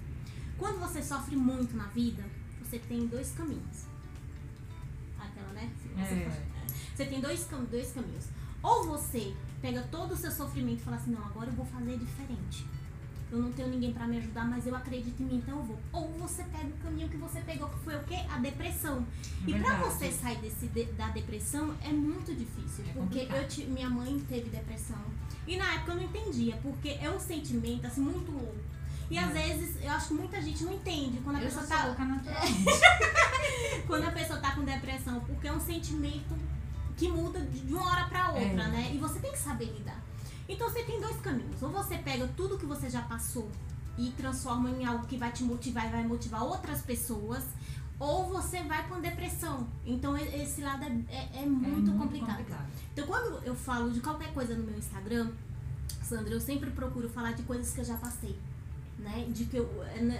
Quando 0.58 0.80
você 0.80 1.04
sofre 1.04 1.36
muito 1.36 1.78
na 1.78 1.86
vida, 1.86 2.24
você 2.64 2.80
tem 2.80 3.06
dois 3.08 3.32
caminhos. 3.34 3.86
Aquela, 5.20 5.54
né? 5.54 5.70
Você, 5.98 6.14
É. 6.14 6.55
você 6.96 7.06
tem 7.06 7.20
dois, 7.20 7.44
cam- 7.46 7.64
dois 7.66 7.92
caminhos. 7.92 8.26
Ou 8.64 8.86
você 8.86 9.34
pega 9.62 9.82
todo 9.92 10.14
o 10.14 10.18
seu 10.18 10.32
sofrimento 10.32 10.80
e 10.80 10.84
fala 10.84 10.98
assim, 10.98 11.12
não, 11.12 11.24
agora 11.26 11.50
eu 11.50 11.54
vou 11.54 11.66
fazer 11.66 11.98
diferente. 11.98 12.66
Eu 13.32 13.40
não 13.40 13.52
tenho 13.52 13.68
ninguém 13.70 13.92
pra 13.92 14.08
me 14.08 14.18
ajudar, 14.18 14.46
mas 14.48 14.66
eu 14.68 14.76
acredito 14.76 15.20
em 15.22 15.26
mim, 15.26 15.36
então 15.38 15.58
eu 15.58 15.64
vou. 15.64 15.80
Ou 15.92 16.10
você 16.20 16.44
pega 16.44 16.68
o 16.68 16.78
caminho 16.84 17.10
que 17.10 17.18
você 17.18 17.42
pegou, 17.42 17.68
que 17.70 17.80
foi 17.80 17.96
o 17.96 18.04
quê? 18.04 18.18
A 18.32 18.38
depressão. 18.38 19.06
E 19.46 19.52
pra 19.54 19.70
Verdade. 19.78 19.84
você 19.84 20.12
sair 20.12 20.38
desse, 20.38 20.68
de- 20.68 20.86
da 20.94 21.10
depressão 21.10 21.76
é 21.84 21.90
muito 21.90 22.34
difícil. 22.36 22.86
É 22.88 22.94
porque 22.94 23.26
ti- 23.48 23.66
minha 23.66 23.90
mãe 23.90 24.20
teve 24.30 24.50
depressão. 24.50 25.02
E 25.48 25.58
na 25.58 25.74
época 25.74 25.92
eu 25.92 25.96
não 25.98 26.04
entendia, 26.04 26.56
porque 26.64 26.90
é 27.02 27.10
um 27.10 27.20
sentimento 27.20 27.86
assim 27.88 28.02
muito 28.02 28.32
louco. 28.32 28.56
E 29.10 29.18
às 29.18 29.36
É. 29.36 29.42
vezes 29.48 29.84
eu 29.84 29.92
acho 29.92 30.08
que 30.10 30.14
muita 30.16 30.42
gente 30.42 30.64
não 30.64 30.74
entende 30.74 31.20
quando 31.24 31.36
a 31.36 31.40
Eu 31.40 31.46
pessoa 31.46 31.66
tá. 31.66 31.96
Quando 33.88 34.04
a 34.06 34.12
pessoa 34.12 34.40
tá 34.40 34.52
com 34.56 34.64
depressão, 34.64 35.20
porque 35.22 35.48
é 35.48 35.54
um 35.54 35.60
sentimento 35.60 36.36
que 36.98 37.08
muda 37.10 37.40
de 37.42 37.74
uma 37.74 37.90
hora 37.92 38.06
pra 38.06 38.30
outra, 38.30 38.42
É. 38.64 38.68
né? 38.68 38.92
E 38.94 38.98
você 38.98 39.20
tem 39.20 39.32
que 39.32 39.40
saber 39.40 39.66
lidar. 39.66 40.02
Então 40.48 40.70
você 40.70 40.84
tem 40.84 41.00
dois 41.02 41.18
caminhos. 41.22 41.62
Ou 41.62 41.70
você 41.70 41.98
pega 41.98 42.28
tudo 42.38 42.58
que 42.58 42.66
você 42.66 42.90
já 42.90 43.02
passou 43.02 43.50
e 43.98 44.12
transforma 44.12 44.70
em 44.70 44.86
algo 44.86 45.06
que 45.08 45.18
vai 45.18 45.32
te 45.32 45.44
motivar 45.44 45.88
e 45.88 45.90
vai 45.90 46.04
motivar 46.08 46.44
outras 46.44 46.82
pessoas. 46.82 47.44
Ou 48.00 48.28
você 48.30 48.62
vai 48.64 48.88
com 48.88 49.00
depressão. 49.00 49.68
Então 49.86 50.16
esse 50.18 50.62
lado 50.62 50.84
é, 50.84 51.16
é- 51.16 51.44
é 51.44 51.46
muito, 51.46 51.92
complicado. 51.94 52.44
Então, 52.94 53.08
quando 53.08 53.44
eu 53.46 53.56
falo 53.56 53.92
de 53.92 54.00
qualquer 54.02 54.34
coisa 54.34 54.54
no 54.56 54.64
meu 54.64 54.78
Instagram, 54.78 55.32
Sandra, 56.04 56.34
eu 56.34 56.40
sempre 56.42 56.70
procuro 56.72 57.10
falar 57.10 57.32
de 57.34 57.44
coisas 57.44 57.74
que 57.74 57.82
eu 57.82 57.86
já 57.86 57.96
passei. 57.98 58.38
Né? 59.00 59.26
De 59.30 59.46
que 59.46 59.58
eu, 59.58 59.70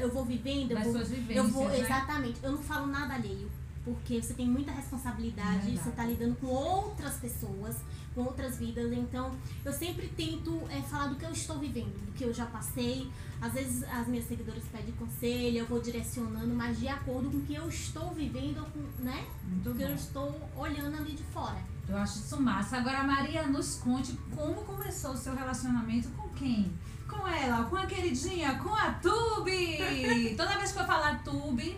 eu 0.02 0.12
vou 0.12 0.26
vivendo, 0.26 0.72
eu 0.72 0.82
vou, 0.82 0.96
eu 1.30 1.48
vou. 1.48 1.68
né? 1.70 1.80
Exatamente. 1.80 2.40
Eu 2.44 2.52
não 2.54 2.58
falo 2.64 2.88
nada 2.88 3.14
alheio. 3.14 3.50
Porque 3.86 4.20
você 4.20 4.34
tem 4.34 4.48
muita 4.48 4.72
responsabilidade, 4.72 5.60
Verdade. 5.60 5.78
você 5.78 5.92
tá 5.92 6.04
lidando 6.04 6.36
com 6.38 6.48
outras 6.48 7.14
pessoas, 7.18 7.78
com 8.16 8.24
outras 8.24 8.58
vidas. 8.58 8.92
Então, 8.92 9.32
eu 9.64 9.72
sempre 9.72 10.08
tento 10.08 10.60
é, 10.72 10.82
falar 10.82 11.08
do 11.08 11.16
que 11.16 11.24
eu 11.24 11.32
estou 11.32 11.60
vivendo, 11.60 11.94
do 12.04 12.12
que 12.14 12.24
eu 12.24 12.34
já 12.34 12.48
passei. 12.48 13.08
Às 13.40 13.54
vezes 13.54 13.84
as 13.84 14.08
minhas 14.08 14.28
seguidoras 14.28 14.64
pedem 14.72 14.92
conselho, 14.94 15.58
eu 15.60 15.66
vou 15.68 15.80
direcionando, 15.80 16.54
mas 16.56 16.80
de 16.80 16.88
acordo 16.88 17.30
com 17.30 17.38
o 17.38 17.42
que 17.42 17.54
eu 17.54 17.70
estou 17.70 18.12
vivendo, 18.12 18.66
né? 19.00 19.24
Muito 19.44 19.70
O 19.70 19.76
que 19.76 19.84
eu 19.84 19.94
estou 19.94 20.50
olhando 20.58 20.98
ali 20.98 21.12
de 21.14 21.24
fora. 21.24 21.58
Eu 21.88 21.98
acho 21.98 22.18
isso 22.18 22.42
massa. 22.42 22.78
Agora, 22.78 23.04
Maria, 23.04 23.46
nos 23.48 23.76
conte 23.76 24.18
como 24.36 24.56
começou 24.64 25.12
o 25.12 25.18
seu 25.18 25.36
relacionamento 25.36 26.10
com 26.10 26.28
quem? 26.30 26.74
Com 27.08 27.28
ela, 27.28 27.66
com 27.66 27.76
a 27.76 27.86
queridinha, 27.86 28.58
com 28.58 28.74
a 28.74 28.94
Tube! 28.94 29.78
Toda 30.36 30.58
vez 30.58 30.72
que 30.72 30.80
eu 30.80 30.86
falar 30.86 31.24
Tube, 31.24 31.78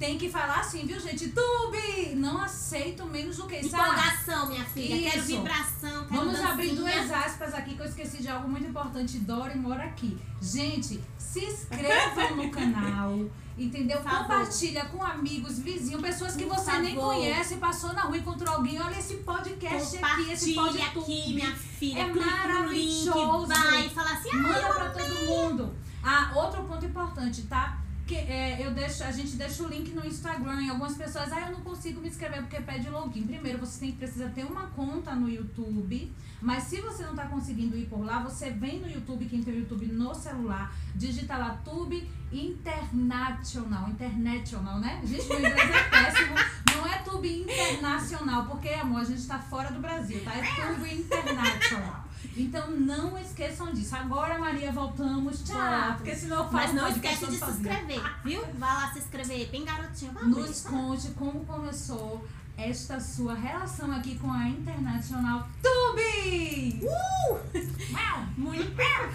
tem 0.00 0.16
que 0.16 0.30
falar 0.30 0.60
assim, 0.60 0.86
viu, 0.86 0.98
gente? 0.98 1.28
Tube! 1.28 2.14
Não 2.16 2.40
aceito 2.42 3.04
menos 3.04 3.36
do 3.36 3.46
que 3.46 3.56
isso. 3.58 3.68
Empolgação, 3.76 4.46
minha 4.48 4.64
filha. 4.64 5.10
Quero 5.10 5.18
Isso. 5.18 5.36
vibração, 5.36 6.06
quero 6.06 6.20
Vamos 6.24 6.40
abrir 6.40 6.70
dancinha. 6.74 7.02
duas 7.06 7.10
aspas 7.12 7.54
aqui 7.54 7.74
que 7.74 7.82
eu 7.82 7.86
esqueci 7.86 8.22
de 8.22 8.28
algo 8.28 8.48
muito 8.48 8.66
importante. 8.66 9.18
Dori 9.18 9.58
mora 9.58 9.84
aqui. 9.84 10.18
Gente, 10.40 10.98
se 11.18 11.44
inscrevam 11.44 12.34
no 12.36 12.48
canal. 12.50 13.26
Entendeu? 13.58 14.00
Favor. 14.02 14.20
Compartilha 14.20 14.86
com 14.86 15.02
amigos, 15.04 15.58
vizinhos, 15.58 16.00
pessoas 16.00 16.34
que 16.34 16.46
Por 16.46 16.56
você 16.56 16.78
nem 16.78 16.94
favor. 16.94 17.14
conhece, 17.14 17.56
passou 17.56 17.92
na 17.92 18.02
rua 18.04 18.16
e 18.16 18.20
encontrou 18.20 18.54
alguém. 18.54 18.80
Olha 18.80 18.98
esse 18.98 19.16
podcast 19.18 19.98
aqui, 20.02 20.32
esse 20.32 20.54
podcast 20.54 20.98
aqui, 20.98 21.34
minha 21.34 21.54
filha. 21.54 22.00
É 22.00 22.06
no 22.06 22.14
link, 22.14 22.24
maravilhoso. 22.24 23.46
vai 23.48 23.88
fala 23.90 24.12
assim, 24.12 24.30
ah, 24.32 24.36
Manda 24.38 24.68
pra 24.74 24.88
todo 24.90 25.26
mundo. 25.26 25.74
Ah, 26.02 26.32
outro 26.34 26.64
ponto 26.64 26.86
importante, 26.86 27.42
tá? 27.42 27.78
Que 28.10 28.16
é, 28.16 28.66
eu 28.66 28.72
deixo, 28.72 29.04
a 29.04 29.12
gente 29.12 29.36
deixa 29.36 29.62
o 29.62 29.68
link 29.68 29.92
no 29.92 30.04
Instagram 30.04 30.62
e 30.62 30.68
algumas 30.68 30.96
pessoas, 30.96 31.32
ah, 31.32 31.42
eu 31.42 31.52
não 31.52 31.60
consigo 31.60 32.00
me 32.00 32.08
inscrever 32.08 32.40
porque 32.40 32.60
pede 32.60 32.90
login. 32.90 33.22
Primeiro, 33.22 33.58
você 33.58 33.78
tem 33.78 33.92
que 33.92 33.98
precisa 33.98 34.28
ter 34.30 34.44
uma 34.44 34.66
conta 34.70 35.14
no 35.14 35.30
YouTube, 35.30 36.12
mas 36.42 36.64
se 36.64 36.80
você 36.80 37.04
não 37.04 37.14
tá 37.14 37.26
conseguindo 37.26 37.76
ir 37.76 37.86
por 37.86 38.04
lá, 38.04 38.18
você 38.18 38.50
vem 38.50 38.80
no 38.80 38.90
YouTube, 38.90 39.26
quem 39.26 39.44
tem 39.44 39.54
o 39.54 39.58
YouTube 39.60 39.86
no 39.86 40.12
celular, 40.12 40.74
digita 40.96 41.36
lá 41.36 41.50
Tube 41.64 42.10
International, 42.32 43.88
International, 43.90 44.80
né? 44.80 45.00
Gente, 45.04 45.28
meu 45.28 45.38
inglês 45.38 45.70
é 45.70 45.82
péssimo. 45.84 46.34
Não 46.74 46.86
é 46.88 46.98
Tube 46.98 47.42
Internacional, 47.42 48.44
porque, 48.46 48.70
amor, 48.70 49.02
a 49.02 49.04
gente 49.04 49.24
tá 49.24 49.38
fora 49.38 49.70
do 49.70 49.78
Brasil, 49.78 50.20
tá? 50.24 50.34
É 50.34 50.42
Tube 50.42 50.94
International. 50.96 52.09
Então 52.36 52.70
não 52.70 53.18
esqueçam 53.18 53.72
disso. 53.72 53.94
Agora, 53.96 54.38
Maria, 54.38 54.70
voltamos. 54.72 55.42
Tchau. 55.42 55.94
Porque 55.96 56.14
senão 56.14 56.38
eu 56.38 56.44
falo 56.44 56.54
Mas 56.54 56.74
não 56.74 56.88
esquece 56.88 57.26
de 57.26 57.36
se 57.36 57.50
inscrever, 57.50 58.02
viu? 58.24 58.40
Vai 58.54 58.74
lá 58.74 58.92
se 58.92 58.98
inscrever, 59.00 59.48
bem 59.50 59.64
garotinho. 59.64 60.12
Vai, 60.12 60.24
Nos 60.24 60.60
conte 60.62 61.08
como 61.10 61.44
começou 61.44 62.24
esta 62.56 63.00
sua 63.00 63.34
relação 63.34 63.90
aqui 63.92 64.18
com 64.18 64.30
a 64.30 64.48
Internacional 64.48 65.48
Tube! 65.62 66.80
Uau! 66.82 67.40
Mulher. 68.36 69.10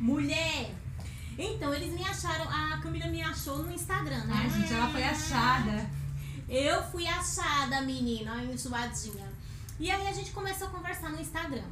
Mulher. 0.00 0.74
Então, 1.38 1.74
eles 1.74 1.92
me 1.92 2.02
acharam, 2.02 2.48
a 2.48 2.78
Camila 2.78 3.06
me 3.08 3.22
achou 3.22 3.58
no 3.58 3.70
Instagram, 3.70 4.24
né? 4.24 4.34
Ai, 4.34 4.50
gente, 4.50 4.72
ela 4.72 4.88
foi 4.88 5.02
achada. 5.02 5.90
Eu 6.48 6.82
fui 6.84 7.06
achada, 7.06 7.82
menina, 7.82 8.42
enjoadinha. 8.44 9.26
E 9.78 9.90
aí 9.90 10.08
a 10.08 10.12
gente 10.12 10.30
começou 10.30 10.68
a 10.68 10.70
conversar 10.70 11.10
no 11.10 11.20
Instagram. 11.20 11.64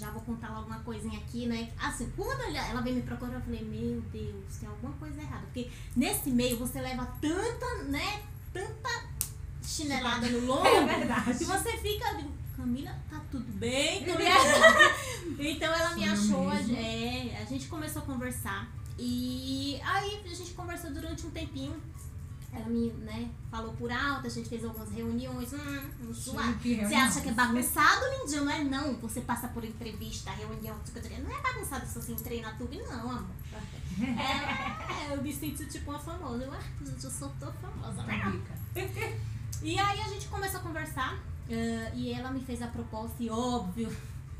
Já 0.00 0.08
vou 0.08 0.22
contar 0.22 0.48
logo 0.48 0.66
uma 0.66 0.78
coisinha 0.78 1.18
aqui, 1.18 1.44
né? 1.44 1.70
Assim, 1.78 2.10
quando 2.16 2.40
ela 2.56 2.80
veio 2.80 2.96
me 2.96 3.02
procurar, 3.02 3.34
eu 3.34 3.40
falei, 3.42 3.62
meu 3.62 4.00
Deus, 4.10 4.56
tem 4.58 4.66
alguma 4.66 4.94
coisa 4.94 5.20
errada. 5.20 5.42
Porque 5.42 5.70
nesse 5.94 6.30
meio 6.30 6.56
você 6.56 6.80
leva 6.80 7.04
tanta, 7.20 7.84
né? 7.84 8.22
Tanta 8.50 8.88
chinelada 9.62 10.26
no 10.26 10.46
lombo. 10.46 10.66
É 10.66 10.86
verdade. 10.86 11.36
que 11.36 11.44
você 11.44 11.76
fica. 11.76 12.12
eu 12.12 12.16
digo, 12.16 12.32
Camila, 12.56 12.98
tá 13.10 13.20
tudo 13.30 13.52
bem? 13.58 14.02
Camila? 14.02 14.30
então 15.38 15.70
ela 15.70 15.94
me 15.94 16.04
achou, 16.08 16.50
é, 16.50 17.36
a 17.38 17.44
gente 17.44 17.66
começou 17.66 18.00
a 18.00 18.06
conversar. 18.06 18.70
E 18.98 19.78
aí 19.84 20.22
a 20.24 20.34
gente 20.34 20.54
conversou 20.54 20.90
durante 20.94 21.26
um 21.26 21.30
tempinho. 21.30 21.78
Ela 22.52 22.66
me, 22.66 22.90
né, 22.92 23.30
falou 23.50 23.72
por 23.74 23.92
alto, 23.92 24.26
a 24.26 24.30
gente 24.30 24.48
fez 24.48 24.64
algumas 24.64 24.90
reuniões, 24.90 25.52
hum, 25.52 26.08
um 26.08 26.14
suave. 26.14 26.76
Você 26.76 26.94
acha 26.94 27.20
que 27.20 27.28
é 27.28 27.32
bagunçado, 27.32 28.04
Lindinho? 28.18 28.44
Não 28.44 28.52
é 28.52 28.64
não. 28.64 28.94
Você 28.96 29.20
passa 29.20 29.48
por 29.48 29.64
entrevista, 29.64 30.30
reunião, 30.32 30.76
não 31.22 31.36
é 31.36 31.40
bagunçado 31.40 31.86
se 31.86 31.94
você 31.94 32.12
entrei 32.12 32.40
na 32.40 32.52
tube, 32.52 32.78
não, 32.78 33.10
amor. 33.10 33.24
É, 34.00 35.12
eu 35.14 35.22
me 35.22 35.32
sinto 35.32 35.66
tipo 35.66 35.90
uma 35.90 35.98
famosa. 35.98 36.44
Eu, 36.44 36.52
ah, 36.52 36.60
gente, 36.82 37.04
eu 37.04 37.10
sou 37.10 37.28
tão 37.38 37.52
famosa. 37.52 38.02
Fica. 38.72 39.12
E 39.62 39.78
aí 39.78 40.00
a 40.00 40.08
gente 40.08 40.26
começou 40.28 40.60
a 40.60 40.62
conversar 40.62 41.18
eh, 41.50 41.92
e 41.94 42.12
ela 42.12 42.30
me 42.30 42.40
fez 42.40 42.62
a 42.62 42.68
proposta 42.68 43.22
e 43.22 43.28
óbvio 43.28 43.94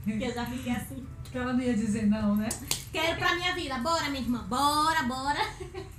que 0.05 0.25
eu 0.25 0.33
já 0.33 0.47
fiquei 0.47 0.73
assim. 0.73 1.07
Que 1.31 1.37
ela 1.37 1.53
não 1.53 1.61
ia 1.61 1.75
dizer 1.75 2.07
não, 2.07 2.37
né? 2.37 2.49
Quero 2.91 3.19
pra 3.19 3.35
minha 3.35 3.55
vida, 3.55 3.77
bora 3.79 4.09
minha 4.09 4.23
irmã, 4.23 4.43
bora, 4.49 5.03
bora. 5.03 5.41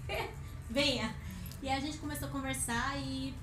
Venha. 0.71 1.13
E 1.61 1.69
aí 1.69 1.77
a 1.77 1.79
gente 1.79 1.97
começou 1.97 2.27
a 2.27 2.31
conversar 2.31 2.97
e 2.99 3.33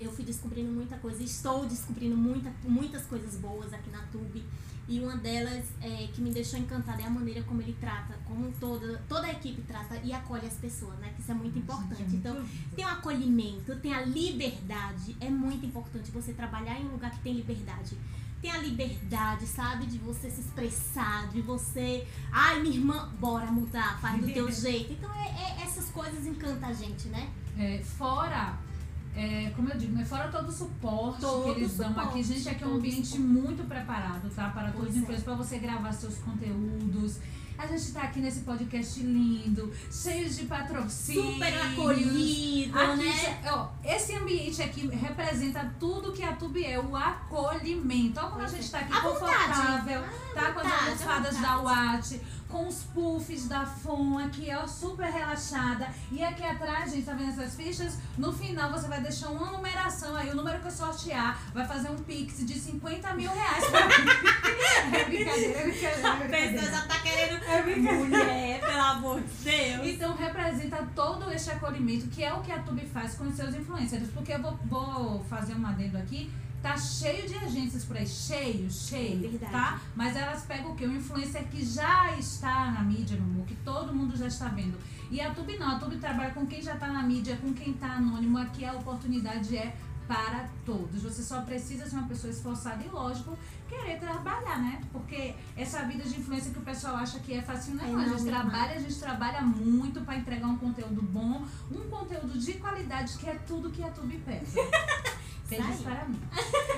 eu 0.00 0.10
fui 0.12 0.24
descobrindo 0.24 0.72
muita 0.72 0.96
coisa. 0.96 1.22
Estou 1.22 1.66
descobrindo 1.66 2.16
muita, 2.16 2.50
muitas 2.64 3.04
coisas 3.04 3.36
boas 3.36 3.72
aqui 3.72 3.90
na 3.90 4.00
Tube. 4.10 4.42
E 4.88 4.98
uma 4.98 5.16
delas 5.16 5.64
é, 5.80 6.08
que 6.12 6.20
me 6.20 6.30
deixou 6.32 6.58
encantada 6.58 7.00
é 7.02 7.06
a 7.06 7.10
maneira 7.10 7.42
como 7.44 7.62
ele 7.62 7.76
trata, 7.80 8.18
como 8.26 8.50
toda, 8.58 9.00
toda 9.08 9.26
a 9.28 9.30
equipe 9.30 9.62
trata 9.62 9.96
e 10.02 10.12
acolhe 10.12 10.46
as 10.46 10.54
pessoas, 10.54 10.98
né? 10.98 11.12
Que 11.14 11.22
isso 11.22 11.30
é 11.30 11.34
muito 11.34 11.56
importante. 11.58 12.16
Então, 12.16 12.44
tem 12.74 12.84
o 12.84 12.88
acolhimento, 12.88 13.76
tem 13.76 13.94
a 13.94 14.02
liberdade. 14.02 15.16
É 15.20 15.30
muito 15.30 15.64
importante 15.64 16.10
você 16.10 16.32
trabalhar 16.32 16.80
em 16.80 16.86
um 16.86 16.92
lugar 16.92 17.12
que 17.12 17.20
tem 17.20 17.32
liberdade. 17.32 17.96
Tem 18.40 18.50
a 18.50 18.58
liberdade, 18.58 19.46
sabe? 19.46 19.86
De 19.86 19.98
você 19.98 20.28
se 20.28 20.40
expressar, 20.40 21.28
de 21.28 21.40
você. 21.40 22.04
Ai, 22.32 22.60
minha 22.60 22.74
irmã, 22.74 23.08
bora 23.20 23.46
mudar, 23.52 24.00
faz 24.00 24.20
do 24.20 24.32
teu 24.32 24.50
jeito. 24.50 24.94
Então, 24.94 25.14
é, 25.14 25.28
é- 25.28 25.62
essas 25.62 25.90
coisas 25.90 26.26
encantam 26.26 26.68
a 26.68 26.72
gente, 26.72 27.06
né? 27.06 27.30
É, 27.58 27.78
fora, 27.78 28.54
é, 29.14 29.52
como 29.54 29.68
eu 29.68 29.76
digo, 29.76 29.92
né? 29.94 30.04
Fora 30.04 30.28
todo 30.28 30.48
o 30.48 30.52
suporte 30.52 31.20
Todo 31.20 31.44
que 31.44 31.60
eles 31.60 31.76
dão 31.76 31.88
suporte, 31.88 32.08
aqui, 32.08 32.22
gente, 32.22 32.48
aqui 32.48 32.64
é 32.64 32.66
um 32.66 32.76
ambiente 32.76 33.06
suporte. 33.08 33.26
muito 33.26 33.64
preparado, 33.68 34.30
tá? 34.34 34.48
Para 34.48 34.70
todos 34.72 34.78
Pois 34.80 34.90
os 34.90 34.96
é. 34.96 34.98
influencers, 35.00 35.24
para 35.24 35.34
você 35.34 35.58
gravar 35.58 35.92
seus 35.92 36.16
conteúdos. 36.18 37.18
A 37.58 37.66
gente 37.66 37.92
tá 37.92 38.02
aqui 38.02 38.18
nesse 38.18 38.40
podcast 38.40 38.98
lindo, 39.00 39.70
cheio 39.90 40.28
de 40.28 40.46
patrocínio. 40.46 41.32
Super 41.34 41.54
acolhido, 41.62 42.76
Aqui, 42.76 43.04
né? 43.04 43.40
ó, 43.52 43.68
esse 43.84 44.16
ambiente 44.16 44.60
aqui 44.62 44.88
representa 44.88 45.72
tudo 45.78 46.12
que 46.12 46.24
a 46.24 46.32
Tube 46.32 46.64
é, 46.64 46.80
o 46.80 46.96
acolhimento. 46.96 48.18
Olha 48.18 48.30
como 48.30 48.42
a 48.42 48.48
gente 48.48 48.66
é. 48.66 48.70
tá 48.70 48.78
aqui 48.78 48.92
vontade. 48.92 49.12
confortável, 49.20 50.02
tá? 50.34 50.52
Com 50.52 50.60
as 50.60 50.72
almofadas 50.72 51.40
da 51.40 51.56
Watt, 51.58 52.20
com 52.52 52.68
os 52.68 52.82
puffs 52.82 53.48
da 53.48 53.64
FON 53.64 54.18
aqui, 54.18 54.48
ó, 54.54 54.66
super 54.66 55.10
relaxada. 55.10 55.88
E 56.10 56.22
aqui 56.22 56.44
atrás, 56.44 56.92
gente, 56.92 57.06
tá 57.06 57.14
vendo 57.14 57.30
essas 57.30 57.56
fichas? 57.56 57.98
No 58.18 58.30
final 58.30 58.70
você 58.70 58.86
vai 58.86 59.00
deixar 59.00 59.30
uma 59.30 59.50
numeração 59.50 60.14
aí, 60.14 60.28
o 60.28 60.36
número 60.36 60.60
que 60.60 60.66
eu 60.66 60.70
sortear 60.70 61.40
vai 61.54 61.66
fazer 61.66 61.88
um 61.88 61.96
pix 61.96 62.46
de 62.46 62.54
50 62.54 63.14
mil 63.14 63.32
reais 63.32 63.64
pra 63.70 63.86
mim. 63.86 63.92
é 64.92 65.04
brincadeira, 65.04 65.58
é 65.58 65.62
brincadeira, 65.62 66.36
é 66.36 66.58
A 66.58 66.62
pessoa 66.62 66.82
tá 66.82 66.98
querendo. 67.00 67.42
É. 67.42 67.92
Mulher, 67.92 68.60
pelo 68.60 68.80
amor 68.82 69.20
de 69.22 69.44
Deus. 69.44 69.86
Então 69.86 70.14
representa 70.14 70.86
todo 70.94 71.32
este 71.32 71.50
acolhimento 71.50 72.06
que 72.08 72.22
é 72.22 72.34
o 72.34 72.42
que 72.42 72.52
a 72.52 72.58
Tube 72.58 72.84
faz 72.86 73.14
com 73.14 73.24
os 73.24 73.34
seus 73.34 73.54
influencers. 73.54 74.10
Porque 74.10 74.34
eu 74.34 74.42
vou, 74.42 74.58
vou 74.66 75.24
fazer 75.24 75.54
um 75.54 75.66
adendo 75.66 75.96
aqui. 75.96 76.30
Tá 76.62 76.76
cheio 76.76 77.26
de 77.28 77.34
agências 77.34 77.84
por 77.84 77.96
aí, 77.96 78.06
cheio, 78.06 78.70
cheio, 78.70 79.26
É 79.26 79.28
verdade. 79.28 79.52
tá? 79.52 79.80
Mas 79.96 80.14
elas 80.16 80.44
pegam 80.44 80.72
o 80.72 80.76
quê? 80.76 80.86
Um 80.86 80.96
influencer 80.96 81.44
que 81.48 81.64
já 81.64 82.16
está 82.16 82.70
na 82.70 82.82
mídia, 82.82 83.16
no 83.16 83.26
mundo, 83.26 83.46
que 83.46 83.56
todo 83.56 83.92
mundo 83.92 84.16
já 84.16 84.28
está 84.28 84.46
vendo. 84.48 84.78
E 85.10 85.20
a 85.20 85.34
Tube 85.34 85.58
não, 85.58 85.76
a 85.76 85.78
Tube 85.78 85.96
trabalha 85.96 86.30
com 86.30 86.46
quem 86.46 86.62
já 86.62 86.74
está 86.74 86.86
na 86.86 87.02
mídia, 87.02 87.36
com 87.36 87.52
quem 87.52 87.72
está 87.72 87.94
anônimo. 87.94 88.38
Aqui 88.38 88.64
a 88.64 88.74
oportunidade 88.74 89.56
é 89.56 89.74
para 90.06 90.48
todos. 90.64 91.02
Você 91.02 91.22
só 91.22 91.40
precisa 91.42 91.88
ser 91.88 91.96
uma 91.96 92.06
pessoa 92.08 92.30
esforçada 92.30 92.82
e, 92.84 92.88
lógico, 92.88 93.36
querer 93.68 93.98
trabalhar, 93.98 94.58
né? 94.60 94.80
Porque 94.92 95.34
essa 95.56 95.82
vida 95.84 96.04
de 96.04 96.18
influência 96.20 96.52
que 96.52 96.58
o 96.58 96.62
pessoal 96.62 96.96
acha 96.96 97.18
que 97.18 97.34
é 97.34 97.42
fácil, 97.42 97.74
não 97.74 97.84
é. 97.84 97.88
Não. 97.88 98.00
A 98.00 98.04
gente 98.04 98.22
não 98.22 98.28
é. 98.28 98.30
trabalha, 98.30 98.74
a 98.74 98.78
gente 98.80 98.98
trabalha 98.98 99.40
muito 99.42 100.00
para 100.02 100.16
entregar 100.16 100.46
um 100.46 100.56
conteúdo 100.56 101.02
bom, 101.02 101.44
um 101.70 101.90
conteúdo 101.90 102.38
de 102.38 102.52
qualidade, 102.54 103.16
que 103.18 103.28
é 103.28 103.34
tudo 103.46 103.70
que 103.70 103.82
a 103.82 103.90
Tube 103.90 104.18
pede. 104.18 104.52
Aí. 105.60 105.82
para 105.82 106.04
mim. 106.06 106.20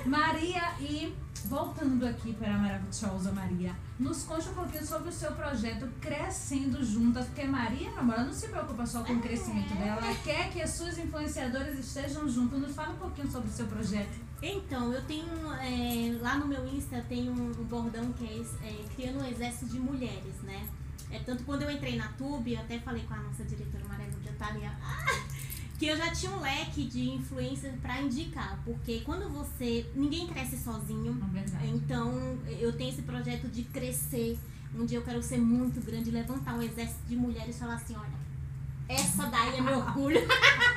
Maria, 0.07 0.73
e 0.81 1.15
voltando 1.45 2.07
aqui 2.07 2.33
para 2.33 2.55
a 2.55 2.59
maravilhosa 2.59 3.33
Maria, 3.33 3.75
nos 3.99 4.23
conte 4.25 4.49
um 4.49 4.55
pouquinho 4.55 4.85
sobre 4.85 5.09
o 5.09 5.13
seu 5.13 5.33
projeto 5.33 5.89
Crescendo 6.01 6.85
Juntas, 6.85 7.27
porque 7.27 7.45
Maria, 7.45 7.91
meu 7.91 8.01
amor, 8.01 8.21
não 8.21 8.33
se 8.33 8.49
preocupa 8.49 8.87
só 8.87 9.05
com 9.05 9.13
o 9.15 9.21
crescimento 9.21 9.75
dela, 9.75 10.01
ela 10.05 10.15
quer 10.17 10.51
que 10.51 10.61
as 10.63 10.71
suas 10.71 10.99
influenciadoras 10.99 11.79
estejam 11.79 12.29
juntas. 12.29 12.61
Nos 12.61 12.75
fala 12.75 12.95
um 12.95 12.99
pouquinho 12.99 13.31
sobre 13.31 13.49
o 13.49 13.53
seu 13.53 13.67
projeto. 13.67 14.25
Então, 14.43 14.93
eu 14.93 15.03
tenho. 15.05 15.25
é, 15.55 16.19
lá 16.21 16.37
no 16.37 16.47
meu 16.47 16.67
Insta 16.67 17.03
tem 17.09 17.31
um, 17.31 17.51
um 17.51 17.65
bordão 17.65 18.13
que 18.13 18.25
é, 18.25 18.69
é, 18.69 18.85
Criando 18.95 19.21
um 19.21 19.27
Exército 19.27 19.67
de 19.67 19.79
Mulheres, 19.79 20.43
né? 20.43 20.67
É, 21.11 21.19
tanto 21.21 21.45
quando 21.45 21.63
eu 21.63 21.71
entrei 21.71 21.97
na 21.97 22.09
Tube, 22.09 22.55
eu 22.55 22.61
até 22.61 22.79
falei 22.81 23.05
com 23.05 23.15
a 23.15 23.19
nossa 23.19 23.45
diretora 23.45 23.85
Maria 23.87 24.07
Lúcia 24.07 24.33
Thalia, 24.39 24.73
que 25.79 25.87
eu 25.87 25.97
já 25.97 26.11
tinha 26.13 26.33
um 26.33 26.41
leque 26.41 26.85
de 26.85 27.11
influências 27.11 27.75
pra 27.81 28.01
indicar. 28.01 28.59
Porque 28.65 29.01
quando 29.01 29.29
você. 29.29 29.87
Ninguém 29.95 30.27
cresce 30.27 30.57
sozinho. 30.59 31.21
É. 31.35 31.67
Então, 31.67 32.39
eu 32.61 32.73
tenho 32.77 32.91
esse 32.91 33.03
projeto 33.03 33.49
de 33.49 33.63
crescer. 33.65 34.39
Um 34.75 34.85
dia 34.85 34.99
eu 34.99 35.03
quero 35.03 35.23
ser 35.23 35.39
muito 35.39 35.81
grande, 35.85 36.11
levantar 36.11 36.55
um 36.55 36.63
exército 36.63 37.07
de 37.07 37.17
mulheres 37.17 37.57
e 37.57 37.59
falar 37.59 37.75
assim: 37.75 37.95
olha, 37.95 38.25
essa 38.89 39.27
daí 39.27 39.57
é 39.57 39.61
meu 39.61 39.79
orgulho. 39.79 40.21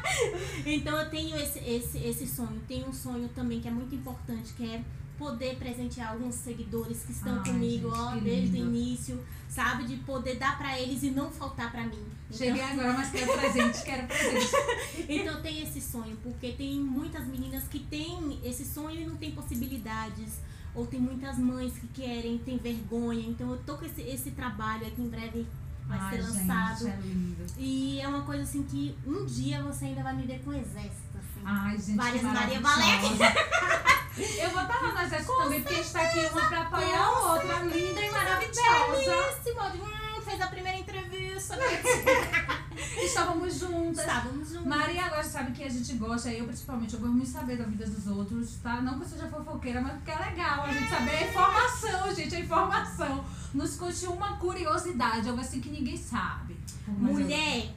então, 0.65 0.99
eu 0.99 1.09
tenho 1.09 1.35
esse, 1.35 1.59
esse, 1.59 1.97
esse 1.99 2.27
sonho. 2.27 2.61
Tenho 2.67 2.87
um 2.87 2.93
sonho 2.93 3.29
também 3.29 3.59
que 3.59 3.67
é 3.67 3.71
muito 3.71 3.93
importante, 3.95 4.53
que 4.53 4.63
é 4.63 4.83
poder 5.17 5.55
presentear 5.57 6.11
alguns 6.11 6.35
seguidores 6.35 7.03
que 7.03 7.11
estão 7.11 7.37
Ai, 7.37 7.43
comigo, 7.43 7.89
gente, 7.89 7.99
ó, 7.99 8.11
desde 8.15 8.57
o 8.61 8.65
início, 8.65 9.25
sabe? 9.49 9.85
De 9.85 9.95
poder 9.97 10.35
dar 10.37 10.57
pra 10.57 10.79
eles 10.79 11.03
e 11.03 11.11
não 11.11 11.31
faltar 11.31 11.71
pra 11.71 11.83
mim. 11.83 12.05
Então- 12.29 12.37
Cheguei 12.37 12.61
agora, 12.61 12.93
mas 12.93 13.09
quero 13.11 13.33
presente, 13.33 13.83
quero 13.83 14.07
presente. 14.07 14.51
então 15.09 15.33
eu 15.35 15.41
tenho 15.41 15.63
esse 15.63 15.81
sonho, 15.81 16.17
porque 16.23 16.51
tem 16.53 16.79
muitas 16.79 17.25
meninas 17.27 17.63
que 17.67 17.79
têm 17.79 18.39
esse 18.43 18.63
sonho 18.65 19.01
e 19.01 19.05
não 19.05 19.15
tem 19.17 19.31
possibilidades. 19.31 20.39
Ou 20.75 20.85
tem 20.85 20.99
muitas 20.99 21.39
mães 21.39 21.73
que 21.73 21.87
querem, 21.87 22.37
tem 22.37 22.57
vergonha. 22.57 23.27
Então 23.27 23.49
eu 23.49 23.57
tô 23.65 23.77
com 23.77 23.85
esse, 23.85 24.01
esse 24.01 24.31
trabalho 24.31 24.85
aqui 24.85 25.01
em 25.01 25.09
breve 25.09 25.47
vai 25.87 25.97
Ai, 25.97 26.11
ser 26.17 26.21
gente, 26.23 26.37
lançado. 26.47 26.87
é 26.87 26.95
lindo. 26.97 27.45
E 27.57 27.99
é 27.99 28.07
uma 28.07 28.21
coisa 28.21 28.43
assim 28.43 28.61
que 28.61 28.95
um 29.05 29.25
dia 29.25 29.63
você 29.63 29.85
ainda 29.85 30.03
vai 30.03 30.15
me 30.15 30.27
ver 30.27 30.39
com 30.43 30.51
o 30.51 30.53
exército. 30.53 31.17
Assim. 31.17 31.41
Ai, 31.43 31.77
gente, 31.79 31.95
Várias 31.95 32.21
Maria 32.21 32.59
maravilhosa. 32.59 33.23
Eu 34.17 34.49
vou 34.49 34.61
estar 34.61 34.81
lá 34.81 34.91
no 34.93 35.01
exército 35.01 35.37
também, 35.37 35.61
porque 35.61 35.79
está 35.79 36.01
aqui 36.01 36.19
uma 36.31 36.47
pra 36.47 36.61
apoiar 36.61 37.03
a 37.03 37.33
outra, 37.33 37.59
linda 37.59 38.01
e 38.01 38.09
maravilhosa. 38.11 39.35
Belíssima. 39.43 39.73
Hum, 39.75 40.21
fez 40.21 40.41
a 40.41 40.47
primeira 40.47 40.77
entrevista. 40.77 41.55
né? 41.55 41.63
Estávamos 43.03 43.59
juntas. 43.59 43.99
Estávamos 44.05 44.49
juntos. 44.49 44.65
Maria 44.67 45.05
agora 45.05 45.23
sabe 45.23 45.51
que 45.51 45.63
a 45.63 45.69
gente 45.69 45.93
gosta, 45.93 46.29
eu 46.31 46.45
principalmente, 46.45 46.93
eu 46.93 46.99
gosto 46.99 47.13
muito 47.13 47.25
de 47.27 47.31
saber 47.33 47.57
da 47.57 47.63
vida 47.65 47.85
dos 47.87 48.07
outros, 48.07 48.55
tá? 48.61 48.81
Não 48.81 48.97
que 48.99 49.05
eu 49.05 49.09
seja 49.09 49.27
fofoqueira, 49.27 49.81
mas 49.81 49.93
porque 49.93 50.11
é 50.11 50.15
legal 50.19 50.63
a 50.63 50.71
gente 50.73 50.89
saber 50.89 51.11
a 51.15 51.23
informação, 51.27 52.15
gente, 52.15 52.35
a 52.35 52.39
informação. 52.39 53.25
Nos 53.53 53.75
conte 53.77 54.05
uma 54.07 54.37
curiosidade, 54.37 55.29
algo 55.29 55.41
assim 55.41 55.61
que 55.61 55.69
ninguém 55.69 55.97
sabe. 55.97 56.57
Mas 56.87 56.97
eu- 57.17 57.23
Mulher, 57.23 57.73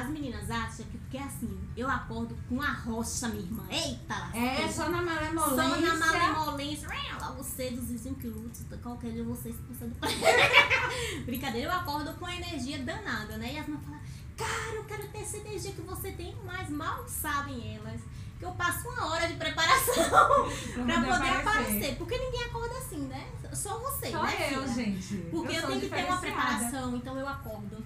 as 0.00 0.08
meninas 0.08 0.50
acham 0.50 0.84
que 0.86 0.98
porque 0.98 1.18
assim, 1.18 1.58
eu 1.76 1.88
acordo 1.88 2.36
com 2.48 2.60
a 2.60 2.70
rocha, 2.70 3.28
minha 3.28 3.42
irmã. 3.42 3.64
Eita, 3.70 4.14
É, 4.34 4.40
lasqueira. 4.44 4.72
só 4.72 4.88
na 4.90 5.02
malemolência. 5.02 5.56
Só 5.62 5.80
na 5.80 5.94
malemolência. 5.94 6.88
Logo 7.20 7.42
cedo, 7.42 7.80
os 7.80 7.88
vizinhos 7.88 8.18
que 8.18 8.26
lutam, 8.28 8.78
qualquer 8.82 9.12
dia 9.12 9.24
você 9.24 9.50
expulsa 9.50 9.86
do 9.86 9.96
Brincadeira, 11.26 11.68
eu 11.68 11.72
acordo 11.72 12.12
com 12.14 12.26
a 12.26 12.34
energia 12.34 12.78
danada, 12.78 13.36
né? 13.38 13.54
E 13.54 13.58
as 13.58 13.66
mães 13.68 13.80
falam, 13.84 14.00
cara, 14.36 14.74
eu 14.76 14.84
quero 14.84 15.08
ter 15.08 15.18
essa 15.18 15.36
energia 15.38 15.72
que 15.72 15.80
você 15.82 16.12
tem, 16.12 16.36
mas 16.44 16.68
mal 16.70 17.06
sabem 17.08 17.76
elas 17.76 18.00
que 18.38 18.44
eu 18.44 18.52
passo 18.52 18.88
uma 18.88 19.06
hora 19.12 19.26
de 19.26 19.34
preparação 19.34 19.94
pra 20.86 21.02
poder 21.02 21.30
aparecer. 21.40 21.96
Porque 21.96 22.16
ninguém 22.16 22.44
acorda 22.44 22.78
assim, 22.78 23.00
né? 23.00 23.26
Só 23.52 23.78
você, 23.78 24.10
Só 24.12 24.22
né? 24.22 24.52
eu, 24.52 24.62
filha? 24.62 24.68
gente. 24.74 25.16
Porque 25.30 25.56
eu, 25.56 25.60
sou 25.60 25.70
tenho 25.70 25.80
que 25.80 25.88
ter 25.88 26.04
uma 26.04 26.18
preparação, 26.18 26.96
então 26.96 27.18
eu 27.18 27.26
acordo. 27.28 27.84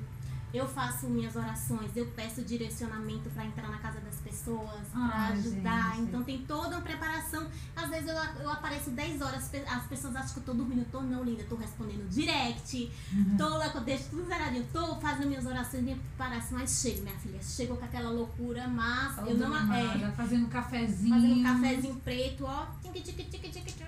Eu 0.54 0.68
faço 0.68 1.06
minhas 1.06 1.34
orações, 1.34 1.90
eu 1.96 2.06
peço 2.14 2.42
direcionamento 2.42 3.30
pra 3.30 3.44
entrar 3.46 3.68
na 3.70 3.78
casa 3.78 4.00
das 4.00 4.16
pessoas, 4.16 4.86
pra 4.92 5.00
Ai, 5.00 5.32
ajudar. 5.32 5.94
gente. 5.96 6.02
Então 6.02 6.22
tem 6.22 6.38
toda 6.42 6.68
uma 6.76 6.82
preparação. 6.82 7.46
Às 7.74 7.88
vezes 7.88 8.08
eu, 8.08 8.14
eu 8.42 8.50
apareço 8.50 8.90
10 8.90 9.22
horas, 9.22 9.50
as 9.66 9.86
pessoas 9.86 10.14
acham 10.14 10.34
que 10.34 10.40
eu 10.40 10.44
tô 10.44 10.52
dormindo. 10.54 10.80
Eu 10.80 10.84
tô 10.92 11.00
não, 11.00 11.24
linda, 11.24 11.42
eu 11.42 11.48
tô 11.48 11.56
respondendo 11.56 12.06
direct, 12.10 12.92
Uhum. 13.12 13.36
tô 13.38 13.48
lá, 13.48 13.66
eu 13.74 13.80
deixo 13.80 14.04
tudo 14.10 14.26
zeradinho, 14.26 14.66
tô 14.72 14.96
fazendo 14.96 15.28
minhas 15.28 15.46
orações, 15.46 15.82
minha 15.82 15.96
preparação. 15.96 16.58
Mas 16.58 16.80
chego, 16.82 17.02
minha 17.02 17.16
filha, 17.18 17.40
chegou 17.42 17.76
com 17.78 17.84
aquela 17.84 18.10
loucura, 18.10 18.68
mas 18.68 19.16
eu 19.26 19.36
não. 19.38 19.72
É, 19.74 19.92
Toda 19.92 20.12
fazendo 20.12 20.46
um 20.46 20.48
cafezinho. 20.50 21.14
fazendo 21.14 21.34
um 21.34 21.42
cafezinho 21.42 21.94
preto, 21.96 22.44
ó. 22.44 22.66
tique, 22.82 23.00
tique, 23.00 23.24
tique, 23.24 23.48
tique, 23.48 23.72
tique. 23.72 23.84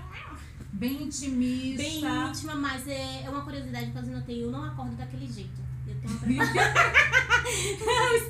Bem 0.72 1.03
intimista. 1.05 1.83
Bem 1.83 2.05
íntima, 2.29 2.55
mas 2.55 2.87
é, 2.88 3.22
é 3.24 3.31
uma 3.31 3.42
curiosidade 3.42 3.90
que 3.90 3.96
eu 3.98 4.03
notei. 4.07 4.42
Eu 4.44 4.50
não 4.50 4.64
acordo 4.64 4.96
daquele 4.96 5.31
jeito. 5.31 5.62
Eu 5.87 5.94
tenho 6.01 6.12
uma 6.12 6.20
preparação. 6.20 6.85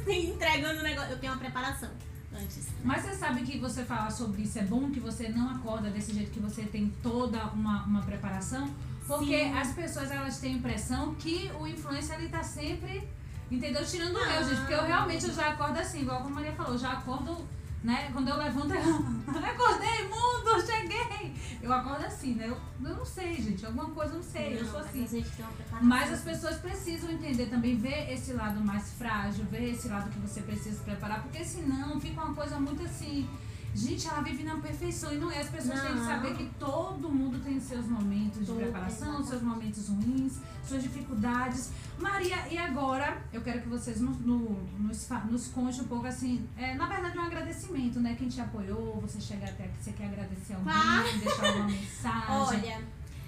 eu 0.06 0.12
entregando 0.12 0.80
o 0.80 0.82
negócio. 0.82 1.10
Eu 1.12 1.18
tenho 1.18 1.32
uma 1.32 1.38
preparação 1.38 1.90
antes. 2.36 2.68
Mas 2.82 3.02
você 3.02 3.14
sabe 3.14 3.42
que 3.42 3.58
você 3.58 3.84
falar 3.84 4.10
sobre 4.10 4.42
isso 4.42 4.58
é 4.58 4.62
bom, 4.62 4.90
que 4.90 5.00
você 5.00 5.28
não 5.28 5.50
acorda 5.50 5.90
desse 5.90 6.12
jeito, 6.12 6.30
que 6.30 6.40
você 6.40 6.62
tem 6.62 6.92
toda 7.02 7.44
uma, 7.46 7.84
uma 7.84 8.02
preparação? 8.02 8.68
Porque 9.06 9.44
Sim. 9.44 9.52
as 9.52 9.72
pessoas 9.72 10.10
elas 10.10 10.38
têm 10.38 10.54
a 10.54 10.56
impressão 10.56 11.14
que 11.14 11.50
o 11.58 11.66
influencer 11.66 12.18
ele 12.18 12.28
tá 12.28 12.42
sempre, 12.42 13.06
entendeu? 13.50 13.84
Tirando 13.84 14.14
Não. 14.14 14.30
eu, 14.30 14.44
gente. 14.44 14.58
Porque 14.58 14.74
eu 14.74 14.84
realmente 14.84 15.24
eu 15.26 15.34
já 15.34 15.50
acordo 15.50 15.78
assim, 15.78 16.02
igual 16.02 16.22
como 16.22 16.30
a 16.30 16.34
Maria 16.36 16.52
falou, 16.52 16.72
eu 16.72 16.78
já 16.78 16.92
acordo, 16.92 17.46
né? 17.84 18.10
Quando 18.12 18.28
eu 18.28 18.36
levanto, 18.38 18.72
eu 18.74 19.44
acordei, 19.44 20.08
mundo, 20.08 20.66
cheguei! 20.66 21.34
Eu 21.62 21.72
acordo 21.72 22.04
assim, 22.04 22.34
né? 22.34 22.46
Eu, 22.48 22.58
eu 22.88 22.96
não 22.96 23.04
sei, 23.04 23.34
gente. 23.34 23.64
Alguma 23.64 23.90
coisa 23.90 24.12
eu 24.12 24.16
não 24.16 24.22
sei. 24.22 24.56
eu 24.58 24.64
Não, 24.64 24.70
sou 24.70 24.80
mas 24.80 24.88
assim. 24.88 25.22
preparação. 25.22 25.82
Mas 25.82 26.12
as 26.12 26.20
pessoas 26.22 26.56
precisam 26.56 27.10
entender 27.10 27.46
também, 27.46 27.76
ver 27.76 28.12
esse 28.12 28.32
lado 28.32 28.60
mais 28.64 28.92
frágil, 28.94 29.44
ver 29.50 29.72
esse 29.72 29.88
lado 29.88 30.10
que 30.10 30.18
você 30.18 30.40
precisa 30.42 30.82
preparar, 30.82 31.22
porque 31.22 31.44
senão 31.44 32.00
fica 32.00 32.22
uma 32.22 32.34
coisa 32.34 32.58
muito 32.58 32.82
assim. 32.82 33.28
Gente, 33.74 34.06
ela 34.06 34.20
vive 34.22 34.44
na 34.44 34.56
perfeição 34.56 35.12
e 35.12 35.18
não 35.18 35.30
é. 35.30 35.40
As 35.40 35.48
pessoas 35.48 35.80
têm 35.80 35.92
que 35.92 35.98
Não. 35.98 36.06
saber 36.06 36.36
que 36.36 36.44
todo 36.60 37.08
mundo 37.08 37.40
tem 37.42 37.58
seus 37.60 37.86
momentos 37.86 38.46
de 38.46 38.52
preparação, 38.52 39.24
seus 39.24 39.42
momentos 39.42 39.88
ruins, 39.88 40.38
suas 40.64 40.82
dificuldades. 40.82 41.70
Maria, 41.98 42.36
e 42.50 42.56
agora 42.56 43.20
eu 43.32 43.40
quero 43.42 43.62
que 43.62 43.68
vocês 43.68 44.00
no- 44.00 44.12
no- 44.14 44.62
nos, 44.78 45.06
fa- 45.06 45.24
nos 45.24 45.48
conte 45.48 45.80
um 45.80 45.84
pouco 45.88 46.06
assim, 46.06 46.46
é, 46.56 46.74
na 46.74 46.86
verdade 46.86 47.18
um 47.18 47.22
agradecimento, 47.22 47.98
né? 47.98 48.14
Quem 48.16 48.28
te 48.28 48.40
apoiou, 48.40 49.00
você 49.00 49.20
chegar 49.20 49.48
até 49.48 49.64
aqui, 49.64 49.74
você 49.82 49.92
quer 49.92 50.06
agradecer 50.06 50.54
alguém, 50.54 50.72
Ah. 50.72 51.02
deixar 51.20 51.46
alguma 51.48 51.66
mensagem. 51.68 52.30
Olha, 52.30 52.82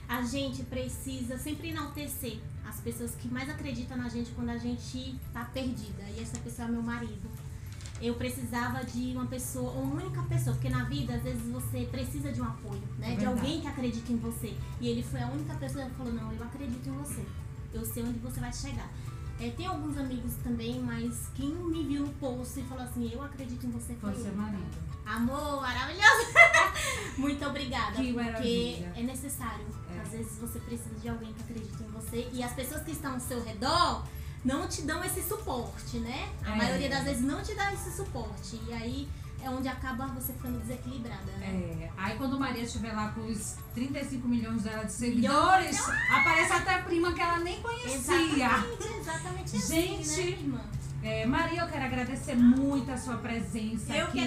a 0.09 0.23
gente 0.23 0.63
precisa 0.63 1.37
sempre 1.39 1.71
enaltecer 1.71 2.39
as 2.69 2.81
pessoas 2.81 3.15
que 3.17 3.27
mais 3.29 3.49
acreditam 3.51 3.97
na 3.97 4.09
gente 4.09 4.31
quando 4.31 4.51
a 4.51 4.59
gente 4.59 5.19
tá 5.33 5.45
perdida. 5.47 6.05
E 6.17 6.21
essa 6.23 6.39
pessoa 6.39 6.69
é 6.69 6.71
meu 6.71 6.83
marido. 6.83 7.29
Eu 8.01 8.15
precisava 8.15 8.85
de 8.85 9.13
uma 9.13 9.27
pessoa, 9.27 9.71
uma 9.73 10.03
única 10.03 10.23
pessoa, 10.25 10.55
porque 10.55 10.69
na 10.69 10.85
vida 10.85 11.15
às 11.15 11.23
vezes 11.23 11.43
você 11.51 11.89
precisa 11.91 12.31
de 12.31 12.41
um 12.41 12.45
apoio, 12.45 12.83
né? 12.99 13.15
É 13.15 13.17
de 13.17 13.25
alguém 13.25 13.61
que 13.61 13.67
acredita 13.67 14.13
em 14.13 14.17
você. 14.17 14.55
E 14.81 14.89
ele 14.89 15.03
foi 15.03 15.21
a 15.21 15.27
única 15.29 15.55
pessoa 15.55 15.85
que 15.87 15.95
falou: 15.95 16.13
Não, 16.13 16.33
eu 16.33 16.43
acredito 16.45 16.87
em 16.89 16.93
você. 16.93 17.25
Eu 17.73 17.85
sei 17.85 18.03
onde 18.03 18.19
você 18.19 18.39
vai 18.41 18.53
chegar. 18.53 18.91
É, 19.39 19.51
tem 19.51 19.67
alguns 19.67 19.99
amigos 19.99 20.33
também, 20.43 20.81
mas 20.81 21.29
quem 21.35 21.51
me 21.51 21.85
viu 21.85 22.03
no 22.07 22.13
post 22.15 22.59
e 22.61 22.63
falou 22.65 22.85
assim: 22.85 23.11
Eu 23.13 23.23
acredito 23.23 23.67
em 23.67 23.71
você 23.71 23.95
foi 23.95 24.15
seu 24.15 24.27
ele. 24.27 24.37
marido. 24.37 24.87
Amor, 25.07 25.61
maravilhoso! 25.61 26.27
Muito 27.17 27.47
obrigada, 27.47 27.93
Que 27.97 28.13
porque 28.13 28.85
é 28.95 29.03
necessário. 29.03 29.65
É. 29.95 30.01
Às 30.01 30.09
vezes 30.11 30.39
você 30.39 30.59
precisa 30.59 30.95
de 30.97 31.09
alguém 31.09 31.33
que 31.33 31.43
acredite 31.43 31.83
em 31.83 31.87
você 31.93 32.29
e 32.33 32.43
as 32.43 32.53
pessoas 32.53 32.83
que 32.83 32.91
estão 32.91 33.15
ao 33.15 33.21
seu 33.21 33.43
redor 33.43 34.05
não 34.47 34.69
te 34.69 34.83
dão 34.83 35.03
esse 35.05 35.23
suporte, 35.23 35.99
né? 35.99 36.29
A 36.45 36.53
É. 36.53 36.57
maioria 36.57 36.89
das 36.89 37.05
vezes 37.05 37.23
não 37.23 37.43
te 37.43 37.53
dá 37.55 37.73
esse 37.73 37.91
suporte. 37.97 38.61
E 38.69 38.73
aí 38.73 39.09
é 39.43 39.51
onde 39.51 39.69
acaba 39.69 40.07
você 40.09 40.33
ficando 40.33 40.59
desequilibrada, 40.61 41.33
né? 41.39 41.47
É, 41.47 41.91
aí 41.97 42.17
quando 42.17 42.39
Maria 42.39 42.63
estiver 42.63 42.93
lá 42.93 43.09
com 43.09 43.21
os 43.27 43.57
35 43.75 44.27
milhões 44.29 44.63
dela 44.63 44.85
de 44.85 44.93
seguidores, 44.93 45.79
aparece 46.11 46.53
até 46.53 46.75
a 46.75 46.83
prima 46.83 47.13
que 47.13 47.21
ela 47.21 47.39
nem 47.41 47.61
conhecia. 47.61 48.47
Exatamente, 48.47 48.99
exatamente 49.01 49.57
assim, 49.57 50.03
Gente, 50.05 50.43
né? 50.47 50.61
É, 51.03 51.27
Maria, 51.27 51.61
eu 51.63 51.69
quero 51.69 51.85
agradecer 51.85 52.35
muito 52.35 52.91
a 52.91 52.97
sua 52.97 53.17
presença 53.19 53.95
Eu 53.95 54.07
aqui 54.07 54.27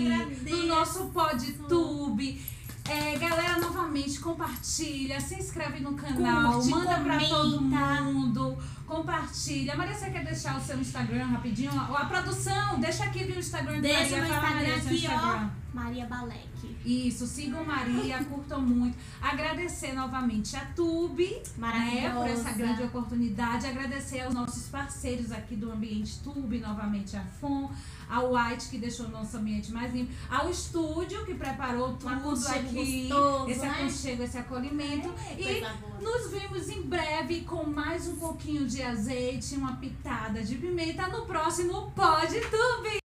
no 0.50 0.68
nosso 0.68 1.06
PodTube. 1.10 2.42
É, 2.90 3.18
galera, 3.18 3.60
novamente, 3.60 4.20
compartilha, 4.20 5.20
se 5.20 5.36
inscreve 5.36 5.80
no 5.80 5.94
canal, 5.94 6.54
Curte, 6.54 6.70
manda 6.70 6.96
pra 7.00 7.20
todo 7.20 7.58
comenta. 7.60 8.02
mundo, 8.02 8.58
compartilha. 8.88 9.76
Maria, 9.76 9.94
você 9.94 10.10
quer 10.10 10.24
deixar 10.26 10.58
o 10.58 10.62
seu 10.62 10.80
Instagram 10.80 11.26
rapidinho? 11.26 11.72
A 11.72 12.06
produção, 12.06 12.80
deixa 12.80 13.04
aqui 13.04 13.24
viu, 13.26 13.36
o 13.36 13.40
Instagram 13.40 13.76
de 13.76 13.82
Deixa 13.82 14.18
Maria. 14.18 14.22
meu 14.22 14.42
Fala, 14.42 14.48
Instagram 14.64 14.76
aqui, 14.76 14.96
Instagram. 14.96 15.50
ó. 15.56 15.59
Maria 15.74 16.06
Balek. 16.06 16.78
Isso, 16.86 17.28
sigam 17.28 17.64
Maria, 17.64 18.24
curtam 18.26 18.62
muito. 18.62 18.98
Agradecer 19.22 19.94
novamente 19.94 20.56
a 20.56 20.66
Tube, 20.66 21.42
né, 21.58 22.12
por 22.16 22.28
essa 22.28 22.52
grande 22.52 22.84
oportunidade. 22.84 23.68
Agradecer 23.68 24.22
aos 24.22 24.34
nossos 24.34 24.68
parceiros 24.68 25.32
aqui 25.32 25.56
do 25.56 25.72
Ambiente 25.72 26.20
Tube, 26.20 26.60
novamente 26.60 27.16
a 27.16 27.24
FON, 27.24 27.72
a 28.10 28.22
White, 28.24 28.70
que 28.70 28.78
deixou 28.78 29.06
o 29.06 29.10
nosso 29.10 29.38
ambiente 29.38 29.72
mais 29.72 29.94
limpo, 29.94 30.12
ao 30.30 30.50
estúdio, 30.50 31.26
que 31.26 31.36
preparou 31.36 31.94
tudo 31.94 32.10
aqui, 32.48 33.08
gostoso, 33.08 33.50
esse 33.50 33.62
né? 33.62 33.70
aconchego, 33.70 34.24
esse 34.24 34.38
acolhimento. 34.38 35.14
e 35.38 35.44
Coisa 35.44 35.74
boa. 35.74 36.02
nos 36.02 36.32
vemos 36.32 36.70
em 36.70 36.82
breve 36.82 37.42
com 37.42 37.64
mais 37.70 38.08
um 38.08 38.16
pouquinho 38.16 38.68
de 38.68 38.82
azeite, 38.82 39.56
uma 39.56 39.76
pitada 39.76 40.44
de 40.44 40.56
pimenta 40.56 41.08
no 41.08 41.26
próximo 41.26 41.92
Pod 41.92 42.28
Tube. 42.28 42.99